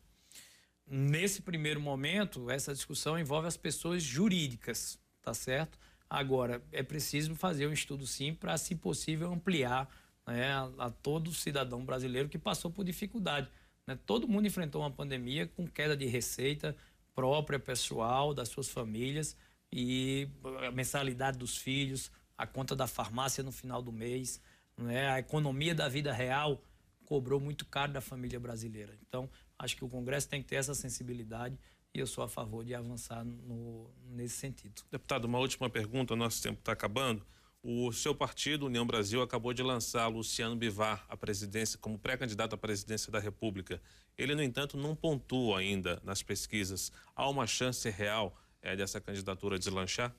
Nesse 0.88 1.41
primeiro 1.41 1.82
momento, 1.82 2.49
essa 2.49 2.73
discussão 2.73 3.17
envolve 3.17 3.47
as 3.47 3.58
pessoas 3.58 4.04
jurídicas, 4.04 4.99
tá 5.21 5.34
certo? 5.34 5.80
Agora, 6.15 6.63
é 6.71 6.82
preciso 6.82 7.36
fazer 7.36 7.67
um 7.67 7.73
estudo, 7.73 8.08
sim, 8.08 8.34
para, 8.34 8.58
se 8.58 8.73
possível, 8.73 9.34
ampliar 9.34 9.93
né, 10.25 10.54
a, 10.78 10.89
todo 10.89 11.34
cidadão 11.34 11.84
brasileiro 11.84 12.30
que 12.30 12.38
passou 12.38 12.71
por 12.71 12.86
dificuldade. 12.86 13.49
Né? 13.86 13.99
Todo 14.06 14.25
mundo 14.25 14.47
enfrentou 14.47 14.82
uma 14.82 14.89
pandemia 14.89 15.45
com 15.45 15.67
queda 15.67 15.95
de 15.97 16.06
receita 16.06 16.73
própria, 17.13 17.60
pessoal, 17.60 18.34
das 18.34 18.47
suas 18.47 18.69
famílias 18.69 19.36
e 19.69 20.30
a 20.65 20.71
mensalidade 20.71 21.38
dos 21.38 21.58
filhos, 21.58 22.10
a 22.38 22.47
conta 22.47 22.78
da 22.78 22.88
farmácia 22.88 23.43
no 23.43 23.51
final 23.51 23.82
do 23.82 23.91
mês, 23.91 24.39
né? 24.78 25.10
a 25.10 25.19
economia 25.19 25.75
da 25.75 25.89
vida 25.89 26.13
real 26.13 26.63
cobrou 27.04 27.41
muito 27.41 27.65
caro 27.65 27.91
da 27.91 27.99
família 27.99 28.39
brasileira. 28.39 28.97
Então, 29.06 29.30
acho 29.60 29.75
que 29.75 29.84
o 29.84 29.89
Congresso 29.89 30.30
tem 30.30 30.41
que 30.41 30.47
ter 30.47 30.56
essa 30.56 30.73
sensibilidade 30.73 31.60
e 31.95 31.99
eu 31.99 32.08
sou 32.08 32.23
a 32.23 32.27
favor 32.27 32.63
de 32.65 32.75
avançar 32.75 33.23
no, 33.23 33.89
nesse 34.10 34.36
sentido. 34.36 34.84
Deputado, 34.91 35.25
uma 35.25 35.39
última 35.39 35.69
pergunta, 35.69 36.13
nosso 36.13 36.43
tempo 36.43 36.60
está 36.60 36.73
acabando. 36.73 37.25
O 37.63 37.91
seu 37.93 38.13
partido, 38.13 38.65
União 38.65 38.86
Brasil, 38.86 39.21
acabou 39.21 39.53
de 39.53 39.63
lançar 39.63 40.08
Luciano 40.08 40.55
Bivar 40.58 41.05
à 41.08 41.15
presidência 41.15 41.79
como 41.79 41.97
pré-candidato 41.97 42.53
à 42.53 42.58
presidência 42.58 43.12
da 43.12 43.17
República. 43.17 43.81
Ele, 44.17 44.36
no 44.36 44.43
entanto, 44.43 44.77
não 44.77 44.93
pontua 44.93 45.60
ainda 45.60 45.99
nas 46.03 46.21
pesquisas. 46.21 46.91
Há 47.15 47.27
uma 47.29 47.47
chance 47.47 47.89
real 47.89 48.38
é, 48.62 48.75
dessa 48.75 48.99
candidatura 48.99 49.58
deslanchar? 49.58 50.13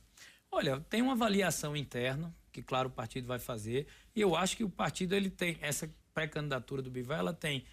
Olha, 0.50 0.80
tem 0.88 1.02
uma 1.02 1.12
avaliação 1.12 1.76
interna 1.76 2.34
que, 2.50 2.62
claro, 2.62 2.88
o 2.88 2.92
partido 2.92 3.26
vai 3.26 3.38
fazer. 3.38 3.86
E 4.14 4.20
eu 4.20 4.34
acho 4.34 4.56
que 4.56 4.64
o 4.64 4.70
partido 4.70 5.14
ele 5.14 5.28
tem 5.28 5.58
essa 5.60 5.88
pré-candidatura 6.14 6.80
do 6.80 6.90
Bivar, 6.90 7.18
ela 7.18 7.34
tem 7.34 7.64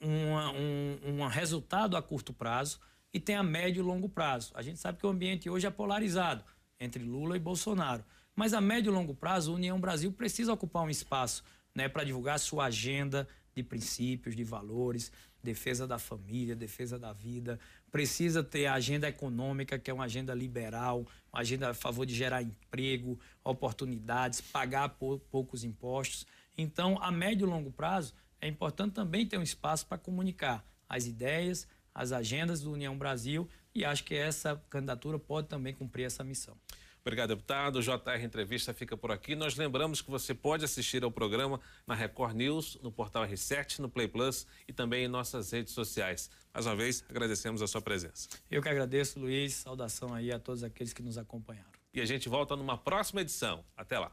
uma, 0.00 0.52
um, 0.52 0.98
um 1.04 1.26
resultado 1.26 1.96
a 1.96 2.02
curto 2.02 2.32
prazo 2.32 2.78
e 3.14 3.20
tem 3.20 3.36
a 3.36 3.42
médio 3.44 3.80
e 3.80 3.86
longo 3.86 4.08
prazo. 4.08 4.50
A 4.54 4.60
gente 4.60 4.80
sabe 4.80 4.98
que 4.98 5.06
o 5.06 5.08
ambiente 5.08 5.48
hoje 5.48 5.68
é 5.68 5.70
polarizado 5.70 6.44
entre 6.80 7.04
Lula 7.04 7.36
e 7.36 7.40
Bolsonaro. 7.40 8.04
Mas 8.34 8.52
a 8.52 8.60
médio 8.60 8.90
e 8.90 8.94
longo 8.94 9.14
prazo, 9.14 9.52
a 9.52 9.54
União 9.54 9.80
Brasil 9.80 10.12
precisa 10.12 10.52
ocupar 10.52 10.82
um 10.82 10.90
espaço 10.90 11.44
né, 11.72 11.88
para 11.88 12.02
divulgar 12.02 12.40
sua 12.40 12.64
agenda 12.64 13.28
de 13.54 13.62
princípios, 13.62 14.34
de 14.34 14.42
valores, 14.42 15.12
defesa 15.40 15.86
da 15.86 15.96
família, 15.96 16.56
defesa 16.56 16.98
da 16.98 17.12
vida, 17.12 17.60
precisa 17.92 18.42
ter 18.42 18.66
a 18.66 18.74
agenda 18.74 19.08
econômica, 19.08 19.78
que 19.78 19.88
é 19.88 19.94
uma 19.94 20.04
agenda 20.04 20.34
liberal, 20.34 21.06
uma 21.32 21.40
agenda 21.40 21.70
a 21.70 21.74
favor 21.74 22.04
de 22.04 22.14
gerar 22.14 22.42
emprego, 22.42 23.16
oportunidades, 23.44 24.40
pagar 24.40 24.88
poucos 25.30 25.62
impostos. 25.62 26.26
Então, 26.58 26.98
a 27.00 27.12
médio 27.12 27.46
e 27.46 27.50
longo 27.50 27.70
prazo, 27.70 28.12
é 28.40 28.48
importante 28.48 28.94
também 28.94 29.24
ter 29.24 29.38
um 29.38 29.42
espaço 29.42 29.86
para 29.86 29.98
comunicar 29.98 30.66
as 30.88 31.06
ideias, 31.06 31.68
as 31.94 32.12
agendas 32.12 32.60
do 32.60 32.72
União 32.72 32.96
Brasil 32.96 33.48
e 33.74 33.84
acho 33.84 34.04
que 34.04 34.14
essa 34.14 34.62
candidatura 34.68 35.18
pode 35.18 35.48
também 35.48 35.72
cumprir 35.72 36.04
essa 36.04 36.24
missão. 36.24 36.56
Obrigado, 37.04 37.28
deputado. 37.28 37.76
O 37.76 37.82
JR 37.82 38.24
Entrevista 38.24 38.72
fica 38.72 38.96
por 38.96 39.12
aqui. 39.12 39.36
Nós 39.36 39.56
lembramos 39.56 40.00
que 40.00 40.10
você 40.10 40.32
pode 40.32 40.64
assistir 40.64 41.04
ao 41.04 41.10
programa 41.10 41.60
na 41.86 41.94
Record 41.94 42.34
News, 42.34 42.78
no 42.82 42.90
portal 42.90 43.26
R7, 43.26 43.80
no 43.80 43.90
Play 43.90 44.08
Plus 44.08 44.46
e 44.66 44.72
também 44.72 45.04
em 45.04 45.08
nossas 45.08 45.50
redes 45.50 45.74
sociais. 45.74 46.30
Mais 46.52 46.64
uma 46.64 46.74
vez, 46.74 47.04
agradecemos 47.06 47.60
a 47.60 47.66
sua 47.66 47.82
presença. 47.82 48.26
Eu 48.50 48.62
que 48.62 48.70
agradeço, 48.70 49.20
Luiz. 49.20 49.52
Saudação 49.52 50.14
aí 50.14 50.32
a 50.32 50.38
todos 50.38 50.64
aqueles 50.64 50.94
que 50.94 51.02
nos 51.02 51.18
acompanharam. 51.18 51.68
E 51.92 52.00
a 52.00 52.06
gente 52.06 52.26
volta 52.26 52.56
numa 52.56 52.78
próxima 52.78 53.20
edição. 53.20 53.62
Até 53.76 53.98
lá. 53.98 54.10